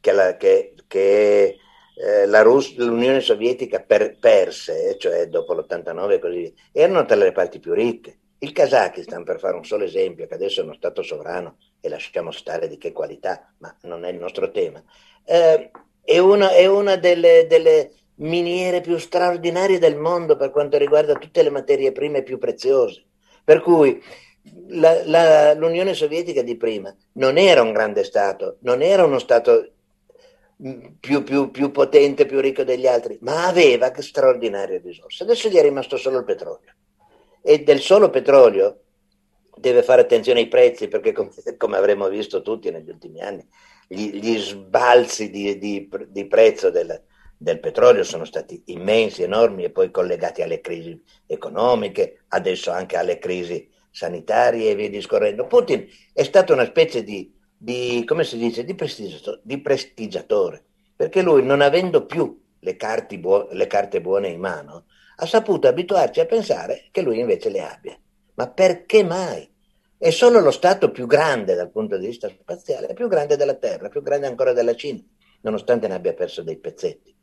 che, 0.00 0.12
la, 0.12 0.36
che, 0.36 0.74
che 0.86 1.56
eh, 1.96 2.26
la 2.26 2.42
Rus- 2.42 2.76
l'Unione 2.76 3.20
Sovietica 3.20 3.80
per, 3.80 4.18
perse, 4.18 4.96
cioè 4.98 5.26
dopo 5.28 5.54
l'89 5.54 6.10
e 6.12 6.18
così 6.20 6.36
via, 6.36 6.52
erano 6.70 7.04
tra 7.04 7.16
le 7.16 7.32
parti 7.32 7.58
più 7.58 7.72
ricche 7.72 8.18
il 8.44 8.52
Kazakistan, 8.52 9.24
per 9.24 9.38
fare 9.38 9.56
un 9.56 9.64
solo 9.64 9.84
esempio, 9.84 10.26
che 10.26 10.34
adesso 10.34 10.60
è 10.60 10.64
uno 10.64 10.74
Stato 10.74 11.02
sovrano 11.02 11.56
e 11.80 11.88
lasciamo 11.88 12.30
stare 12.30 12.68
di 12.68 12.78
che 12.78 12.92
qualità, 12.92 13.52
ma 13.58 13.74
non 13.82 14.04
è 14.04 14.10
il 14.10 14.18
nostro 14.18 14.50
tema, 14.50 14.82
eh, 15.24 15.70
è 16.04 16.18
una, 16.18 16.52
è 16.52 16.66
una 16.66 16.96
delle, 16.96 17.46
delle, 17.48 17.90
miniere 18.16 18.80
più 18.80 18.96
straordinarie 18.96 19.80
del 19.80 19.96
mondo 19.96 20.36
per 20.36 20.50
quanto 20.50 20.78
riguarda 20.78 21.14
tutte 21.14 21.42
le 21.42 21.50
materie 21.50 21.90
prime 21.90 22.22
più 22.22 22.38
preziose. 22.38 23.02
Per 23.42 23.60
cui 23.60 24.00
la, 24.68 25.02
la, 25.04 25.54
l'Unione 25.54 25.94
Sovietica 25.94 26.42
di 26.42 26.56
prima 26.56 26.94
non 27.14 27.38
era 27.38 27.62
un 27.62 27.72
grande 27.72 28.04
Stato, 28.04 28.58
non 28.60 28.82
era 28.82 29.04
uno 29.04 29.18
Stato 29.18 29.68
più, 31.00 31.24
più, 31.24 31.50
più 31.50 31.70
potente, 31.72 32.26
più 32.26 32.38
ricco 32.38 32.62
degli 32.62 32.86
altri, 32.86 33.18
ma 33.22 33.46
aveva 33.46 33.92
straordinarie 34.00 34.78
risorse. 34.78 35.24
Adesso 35.24 35.48
gli 35.48 35.56
è 35.56 35.62
rimasto 35.62 35.96
solo 35.96 36.18
il 36.18 36.24
petrolio 36.24 36.72
e 37.46 37.62
del 37.62 37.80
solo 37.80 38.08
petrolio 38.08 38.80
deve 39.54 39.82
fare 39.82 40.00
attenzione 40.00 40.40
ai 40.40 40.48
prezzi 40.48 40.88
perché 40.88 41.12
come, 41.12 41.76
avremo 41.76 42.08
visto 42.08 42.40
tutti 42.40 42.70
negli 42.70 42.88
ultimi 42.88 43.20
anni 43.20 43.46
gli, 43.86 44.18
gli 44.18 44.38
sbalzi 44.38 45.28
di, 45.28 45.58
di, 45.58 45.88
di 46.08 46.26
prezzo 46.26 46.70
del, 46.70 47.02
del, 47.36 47.60
petrolio 47.60 48.02
sono 48.02 48.24
stati 48.24 48.62
immensi, 48.66 49.22
enormi 49.22 49.64
e 49.64 49.70
poi 49.70 49.90
collegati 49.90 50.40
alle 50.40 50.62
crisi 50.62 50.98
economiche, 51.26 52.24
adesso 52.28 52.70
anche 52.70 52.96
alle 52.96 53.18
crisi 53.18 53.68
sanitarie 53.90 54.70
e 54.70 54.74
via 54.74 54.88
discorrendo. 54.88 55.46
Putin 55.46 55.86
è 56.14 56.22
stato 56.22 56.54
una 56.54 56.64
specie 56.64 57.04
di, 57.04 57.30
di 57.54 58.04
come 58.06 58.24
si 58.24 58.38
dice, 58.38 58.64
di, 58.64 58.74
prestigiatore, 58.74 59.40
di 59.42 59.60
prestigiatore 59.60 60.64
perché 60.96 61.20
lui 61.20 61.44
non 61.44 61.60
avendo 61.60 62.06
più 62.06 62.40
le 62.60 62.76
carte, 62.76 63.20
le 63.50 63.66
carte 63.66 64.00
buone 64.00 64.28
in 64.28 64.40
mano, 64.40 64.86
ha 65.16 65.26
saputo 65.26 65.68
abituarci 65.68 66.20
a 66.20 66.26
pensare 66.26 66.88
che 66.90 67.02
lui 67.02 67.18
invece 67.18 67.50
le 67.50 67.60
abbia. 67.60 67.98
Ma 68.34 68.48
perché 68.48 69.04
mai? 69.04 69.48
È 69.96 70.10
solo 70.10 70.40
lo 70.40 70.50
Stato 70.50 70.90
più 70.90 71.06
grande 71.06 71.54
dal 71.54 71.70
punto 71.70 71.96
di 71.96 72.06
vista 72.06 72.28
spaziale, 72.28 72.92
più 72.94 73.08
grande 73.08 73.36
della 73.36 73.54
Terra, 73.54 73.88
più 73.88 74.02
grande 74.02 74.26
ancora 74.26 74.52
della 74.52 74.74
Cina, 74.74 75.00
nonostante 75.42 75.88
ne 75.88 75.94
abbia 75.94 76.14
perso 76.14 76.42
dei 76.42 76.58
pezzetti. 76.58 77.14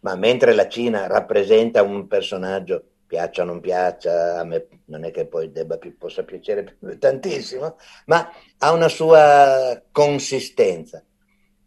Ma 0.00 0.16
mentre 0.16 0.52
la 0.52 0.68
Cina 0.68 1.06
rappresenta 1.06 1.82
un 1.82 2.06
personaggio, 2.06 2.82
piaccia 3.06 3.42
o 3.42 3.44
non 3.44 3.60
piaccia, 3.60 4.38
a 4.40 4.44
me 4.44 4.66
non 4.86 5.04
è 5.04 5.10
che 5.10 5.26
poi 5.26 5.52
debba, 5.52 5.78
possa 5.96 6.24
piacere 6.24 6.78
tantissimo, 6.98 7.76
ma 8.06 8.28
ha 8.58 8.72
una 8.72 8.88
sua 8.88 9.80
consistenza 9.92 11.04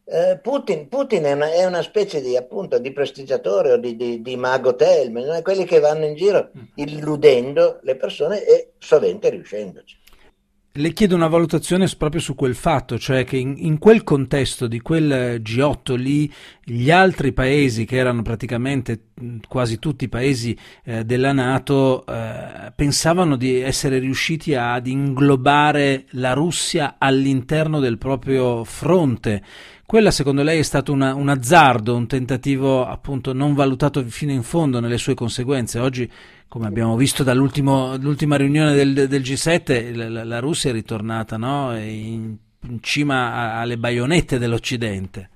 eh, 0.09 0.39
Putin, 0.41 0.87
Putin 0.87 1.23
è, 1.23 1.33
una, 1.33 1.51
è, 1.51 1.65
una, 1.65 1.83
specie 1.83 2.21
di, 2.21 2.35
appunto, 2.35 2.79
di 2.79 2.91
prestigiatore 2.91 3.73
o 3.73 3.77
di, 3.77 3.95
di, 3.95 4.21
di 4.21 4.35
mago 4.35 4.75
Telm, 4.75 5.41
quelli 5.43 5.65
che 5.65 5.79
vanno 5.79 6.05
in 6.05 6.15
giro 6.15 6.49
mm. 6.57 6.61
illudendo 6.75 7.79
le 7.83 7.95
persone 7.95 8.43
e 8.43 8.71
sovente 8.79 9.29
riuscendoci. 9.29 9.97
Le 10.71 10.93
chiedo 10.93 11.15
una 11.15 11.27
valutazione 11.27 11.87
proprio 11.97 12.21
su 12.21 12.35
quel 12.35 12.53
fatto, 12.53 12.97
cioè 12.99 13.23
che 13.23 13.37
in, 13.37 13.55
in, 13.57 13.79
quel 13.79 14.03
contesto 14.03 14.67
di 14.67 14.79
quel 14.79 15.41
G8 15.41 15.95
lì, 15.95 16.31
gli 16.63 16.91
altri 16.91 17.33
paesi 17.33 17.85
che 17.85 17.97
erano 17.97 18.21
praticamente 18.21 19.07
quasi 19.47 19.79
tutti 19.79 20.05
i 20.05 20.09
paesi 20.09 20.57
eh, 20.85 21.03
della 21.03 21.33
Nato 21.33 22.05
eh, 22.05 22.71
pensavano 22.75 23.35
di 23.35 23.59
essere 23.59 23.97
riusciti 23.97 24.53
ad 24.53 24.85
inglobare 24.85 26.05
la 26.11 26.33
Russia 26.33 26.95
all'interno 26.99 27.79
del 27.79 27.97
proprio 27.97 28.63
fronte 28.63 29.41
quella 29.89 30.11
secondo 30.11 30.43
lei 30.43 30.59
è 30.59 30.61
stato 30.61 30.91
una, 30.91 31.15
un 31.15 31.29
azzardo, 31.29 31.95
un 31.95 32.05
tentativo 32.05 32.85
appunto 32.85 33.33
non 33.33 33.55
valutato 33.55 34.03
fino 34.03 34.31
in 34.31 34.43
fondo 34.43 34.79
nelle 34.79 34.99
sue 34.99 35.15
conseguenze. 35.15 35.79
Oggi, 35.79 36.07
come 36.47 36.67
abbiamo 36.67 36.95
visto 36.95 37.23
dall'ultima 37.23 37.97
riunione 38.37 38.75
del, 38.75 39.07
del 39.07 39.21
G7, 39.23 39.95
la, 39.95 40.23
la, 40.23 40.37
Russia 40.37 40.69
è 40.69 40.73
ritornata 40.73 41.37
no? 41.37 41.75
in, 41.75 42.37
in, 42.67 42.83
cima 42.83 43.55
alle 43.55 43.77
baionette 43.77 44.37
dell'Occidente. 44.37 45.29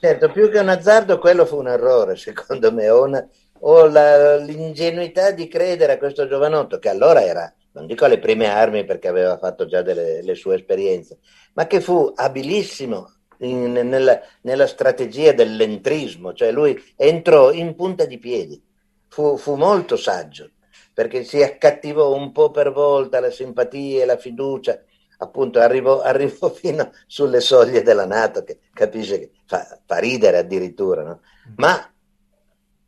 Certo, 0.00 0.28
più 0.32 0.50
che 0.50 0.58
un 0.58 0.68
azzardo, 0.68 1.20
quello 1.20 1.46
fu 1.46 1.58
un 1.58 1.68
errore, 1.68 2.16
secondo 2.16 2.72
me, 2.72 2.90
o, 2.90 3.04
una, 3.04 3.28
o 3.60 3.86
la, 3.86 4.38
l'ingenuità 4.38 5.30
di 5.30 5.46
credere 5.46 5.92
a 5.92 5.98
questo 5.98 6.26
giovanotto, 6.26 6.80
che 6.80 6.88
allora 6.88 7.22
era, 7.22 7.54
non 7.74 7.86
dico 7.86 8.06
alle 8.06 8.18
prime 8.18 8.48
armi 8.48 8.84
perché 8.84 9.06
aveva 9.06 9.38
fatto 9.38 9.66
già 9.66 9.82
delle, 9.82 10.20
le 10.20 10.34
sue 10.34 10.56
esperienze, 10.56 11.18
ma 11.52 11.68
che 11.68 11.80
fu 11.80 12.10
abilissimo 12.12 13.12
in, 13.38 13.72
nella, 13.72 14.20
nella, 14.42 14.66
strategia 14.66 15.32
dell'entrismo, 15.32 16.32
cioè 16.32 16.52
lui 16.52 16.80
entrò 16.96 17.52
in 17.52 17.74
punta 17.74 18.04
di 18.04 18.18
piedi, 18.18 18.62
fu, 19.08 19.36
fu 19.36 19.54
molto 19.56 19.96
saggio, 19.96 20.50
perché 20.92 21.24
si 21.24 21.42
accattivò 21.42 22.14
un 22.14 22.32
po' 22.32 22.50
per 22.50 22.72
volta 22.72 23.20
la 23.20 23.30
simpatia 23.30 24.02
e 24.02 24.06
la 24.06 24.16
fiducia, 24.16 24.80
appunto 25.18 25.60
arrivò, 25.60 26.00
arrivò, 26.02 26.48
fino 26.50 26.92
sulle 27.06 27.40
soglie 27.40 27.82
della 27.82 28.06
Nato, 28.06 28.44
che 28.44 28.60
capisce 28.72 29.18
che 29.18 29.30
fa, 29.46 29.78
fa 29.84 29.98
ridere 29.98 30.38
addirittura, 30.38 31.02
no? 31.02 31.20
Mm. 31.48 31.54
ma 31.56 31.90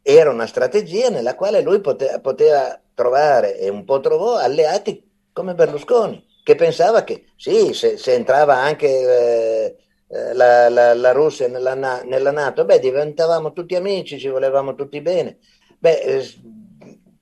era 0.03 0.31
una 0.31 0.47
strategia 0.47 1.11
nella 1.11 1.35
quale 1.35 1.61
lui 1.61 1.81
poteva, 1.81 2.19
poteva, 2.21 2.81
trovare, 2.95 3.59
e 3.59 3.69
un 3.69 3.85
po' 3.85 4.01
trovò, 4.01 4.37
alleati 4.37 5.07
come 5.33 5.55
Berlusconi, 5.55 6.27
che 6.43 6.55
pensava 6.55 7.05
che 7.05 7.27
sì, 7.37 7.75
se, 7.75 7.99
se 7.99 8.15
entrava 8.15 8.57
anche 8.57 8.89
eh, 8.89 9.65
eh 9.65 9.77
la, 10.09 10.69
la, 10.69 10.95
la, 10.95 11.13
Russia 11.13 11.49
nella, 11.49 11.75
nella, 11.75 12.31
Nato, 12.31 12.65
beh, 12.65 12.79
diventavamo 12.79 13.53
tutti 13.53 13.75
amici, 13.75 14.19
ci 14.19 14.29
volevamo 14.29 14.75
tutti 14.75 15.01
bene. 15.01 15.39
Beh, 15.79 16.01
eh, 16.01 16.27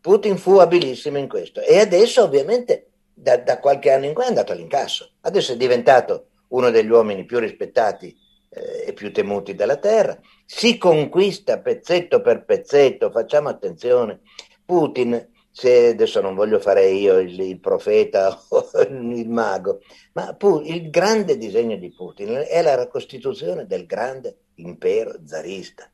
Putin 0.00 0.38
fu 0.38 0.58
abilissimo 0.58 1.18
in 1.18 1.28
questo 1.28 1.60
e 1.60 1.80
adesso 1.80 2.22
ovviamente 2.22 2.90
da, 3.12 3.38
da, 3.38 3.58
qualche 3.58 3.90
anno 3.90 4.04
in 4.04 4.14
qua 4.14 4.24
è 4.24 4.28
andato 4.28 4.52
all'incasso. 4.52 5.14
Adesso 5.22 5.52
è 5.52 5.56
diventato 5.56 6.28
uno 6.48 6.70
degli 6.70 6.88
uomini 6.88 7.24
più 7.24 7.40
rispettati 7.40 8.16
eh, 8.50 8.84
e 8.86 8.92
più 8.92 9.12
temuti 9.12 9.56
della 9.56 9.78
terra. 9.78 10.16
Si 10.44 10.78
conquista 10.78 11.58
pezzetto 11.58 12.20
per 12.20 12.44
pezzetto, 12.44 13.10
facciamo 13.10 13.48
attenzione. 13.48 14.20
Putin, 14.64 15.28
se 15.58 15.86
adesso 15.86 16.20
non 16.20 16.34
voglio 16.34 16.60
fare 16.60 16.90
io 16.90 17.18
il, 17.18 17.40
il 17.40 17.58
profeta 17.58 18.28
o 18.50 18.68
il 18.82 19.26
mago, 19.26 19.80
ma 20.12 20.36
il 20.64 20.90
grande 20.90 21.38
disegno 21.38 21.76
di 21.76 21.90
Putin 21.90 22.44
è 22.46 22.60
la 22.60 22.78
ricostituzione 22.78 23.66
del 23.66 23.86
grande 23.86 24.36
impero 24.56 25.14
zarista, 25.24 25.90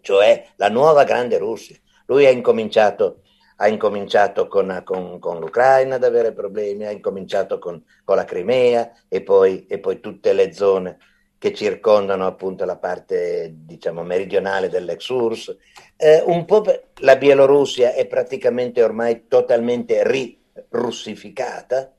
cioè 0.00 0.52
la 0.56 0.70
nuova 0.70 1.04
grande 1.04 1.36
Russia. 1.36 1.76
Lui 2.06 2.24
ha 2.24 2.30
incominciato, 2.30 3.20
ha 3.56 3.68
incominciato 3.68 4.48
con, 4.48 4.80
con, 4.86 5.18
con, 5.18 5.38
l'Ucraina 5.38 5.96
ad 5.96 6.04
avere 6.04 6.32
problemi, 6.32 6.86
ha 6.86 6.90
incominciato 6.90 7.58
con, 7.58 7.84
con 8.04 8.16
la 8.16 8.24
Crimea 8.24 8.90
e 9.06 9.20
poi, 9.22 9.66
e 9.66 9.80
poi, 9.80 10.00
tutte 10.00 10.32
le 10.32 10.54
zone 10.54 10.96
che 11.42 11.52
circondano 11.52 12.24
appunto 12.24 12.64
la 12.64 12.76
parte 12.76 13.52
diciamo 13.52 14.04
meridionale 14.04 14.68
dell'ex 14.68 15.08
URSS. 15.08 15.56
Eh, 15.96 16.22
un 16.24 16.44
po' 16.44 16.60
per, 16.60 16.90
la 17.00 17.16
Bielorussia 17.16 17.94
è 17.94 18.06
praticamente 18.06 18.80
ormai 18.80 19.26
totalmente 19.26 20.04
rirussificata 20.04 21.92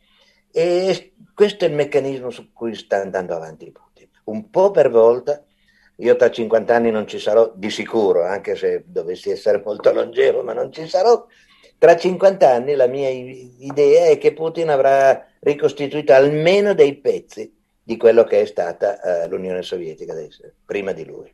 e 0.49 1.11
questo 1.35 1.65
è 1.65 1.67
il 1.67 1.73
meccanismo 1.73 2.29
su 2.29 2.53
cui 2.53 2.73
sta 2.73 3.01
andando 3.01 3.35
avanti 3.35 3.69
Putin. 3.69 4.07
Un 4.25 4.49
po' 4.49 4.71
per 4.71 4.89
volta 4.89 5.43
io 5.97 6.15
tra 6.15 6.31
50 6.31 6.73
anni 6.73 6.89
non 6.89 7.05
ci 7.05 7.19
sarò 7.19 7.51
di 7.53 7.69
sicuro, 7.69 8.23
anche 8.23 8.55
se 8.55 8.85
dovessi 8.85 9.29
essere 9.29 9.61
molto 9.61 9.91
longevo, 9.91 10.41
ma 10.41 10.53
non 10.53 10.71
ci 10.71 10.87
sarò. 10.87 11.27
Tra 11.77 11.97
50 11.97 12.49
anni 12.49 12.75
la 12.75 12.87
mia 12.87 13.09
idea 13.09 14.05
è 14.05 14.17
che 14.17 14.31
Putin 14.31 14.69
avrà 14.69 15.27
ricostituito 15.41 16.13
almeno 16.13 16.73
dei 16.73 16.95
pezzi 16.95 17.61
di 17.83 17.97
quello 17.97 18.23
che 18.23 18.41
è 18.41 18.45
stata 18.45 18.97
uh, 19.03 19.29
l'Unione 19.29 19.61
Sovietica 19.61 20.13
prima 20.65 20.93
di 20.93 21.05
lui. 21.05 21.31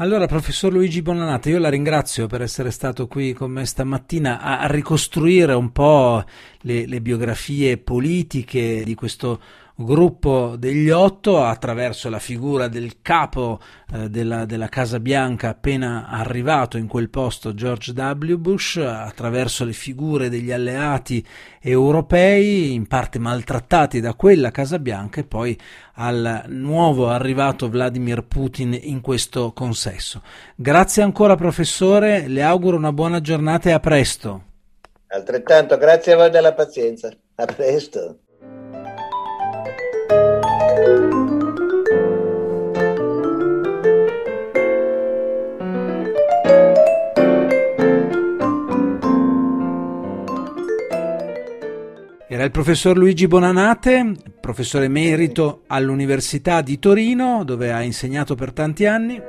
Allora, 0.00 0.26
professor 0.26 0.72
Luigi 0.72 1.02
Bonanata, 1.02 1.48
io 1.48 1.58
la 1.58 1.68
ringrazio 1.68 2.28
per 2.28 2.40
essere 2.40 2.70
stato 2.70 3.08
qui 3.08 3.32
con 3.32 3.50
me 3.50 3.64
stamattina 3.64 4.40
a, 4.40 4.60
a 4.60 4.66
ricostruire 4.68 5.54
un 5.54 5.72
po' 5.72 6.22
le, 6.60 6.86
le 6.86 7.00
biografie 7.00 7.78
politiche 7.78 8.84
di 8.84 8.94
questo 8.94 9.40
gruppo 9.80 10.56
degli 10.58 10.90
otto 10.90 11.44
attraverso 11.44 12.10
la 12.10 12.18
figura 12.18 12.66
del 12.66 13.00
capo 13.00 13.60
eh, 13.94 14.10
della, 14.10 14.44
della, 14.44 14.68
Casa 14.68 14.98
Bianca 14.98 15.50
appena 15.50 16.08
arrivato 16.08 16.78
in 16.78 16.88
quel 16.88 17.08
posto 17.10 17.54
George 17.54 17.92
W. 17.92 18.34
Bush, 18.34 18.76
attraverso 18.78 19.64
le 19.64 19.72
figure 19.72 20.28
degli 20.28 20.50
alleati 20.50 21.24
europei 21.60 22.74
in 22.74 22.88
parte 22.88 23.20
maltrattati 23.20 24.00
da 24.00 24.14
quella 24.14 24.50
Casa 24.50 24.80
Bianca 24.80 25.20
e 25.20 25.24
poi 25.24 25.56
al 25.94 26.44
nuovo 26.48 27.08
arrivato 27.08 27.68
Vladimir 27.68 28.24
Putin 28.24 28.76
in 28.82 29.00
questo 29.00 29.52
consesso. 29.52 30.22
Grazie 30.56 31.04
ancora 31.04 31.36
professore, 31.36 32.26
le 32.26 32.42
auguro 32.42 32.76
una 32.76 32.92
buona 32.92 33.20
giornata 33.20 33.68
e 33.68 33.72
a 33.72 33.80
presto. 33.80 34.42
Altrettanto, 35.06 35.78
grazie 35.78 36.14
a 36.14 36.16
voi 36.16 36.30
della 36.30 36.52
pazienza. 36.52 37.10
A 37.36 37.44
presto. 37.44 38.18
Il 52.48 52.54
professor 52.54 52.96
Luigi 52.96 53.26
Bonanate, 53.26 54.14
professore 54.40 54.86
emerito 54.86 55.64
all'Università 55.66 56.62
di 56.62 56.78
Torino, 56.78 57.44
dove 57.44 57.72
ha 57.72 57.82
insegnato 57.82 58.34
per 58.34 58.52
tanti 58.52 58.86
anni. 58.86 59.20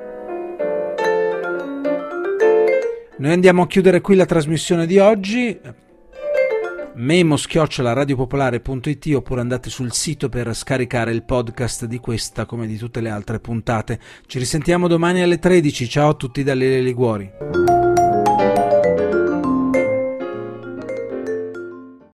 Noi 3.18 3.32
andiamo 3.32 3.64
a 3.64 3.68
chiudere 3.68 4.00
qui 4.00 4.16
la 4.16 4.26
trasmissione 4.26 4.86
di 4.86 5.00
oggi. 5.00 5.60
Memo 6.96 7.36
radiopopolare.it 7.38 9.14
oppure 9.14 9.42
andate 9.42 9.70
sul 9.70 9.92
sito 9.92 10.30
per 10.30 10.54
scaricare 10.56 11.12
il 11.12 11.24
podcast 11.24 11.86
di 11.86 12.00
questa 12.00 12.46
come 12.46 12.68
di 12.68 12.78
tutte 12.78 13.02
le 13.02 13.10
altre 13.10 13.42
puntate. 13.42 14.00
Ci 14.28 14.40
risentiamo 14.40 14.88
domani 14.88 15.22
alle 15.22 15.40
13. 15.40 15.90
Ciao 15.90 16.10
a 16.12 16.14
tutti 16.14 16.42
da 16.42 16.54
Lele 16.54 16.80
Liguori. 16.80 17.79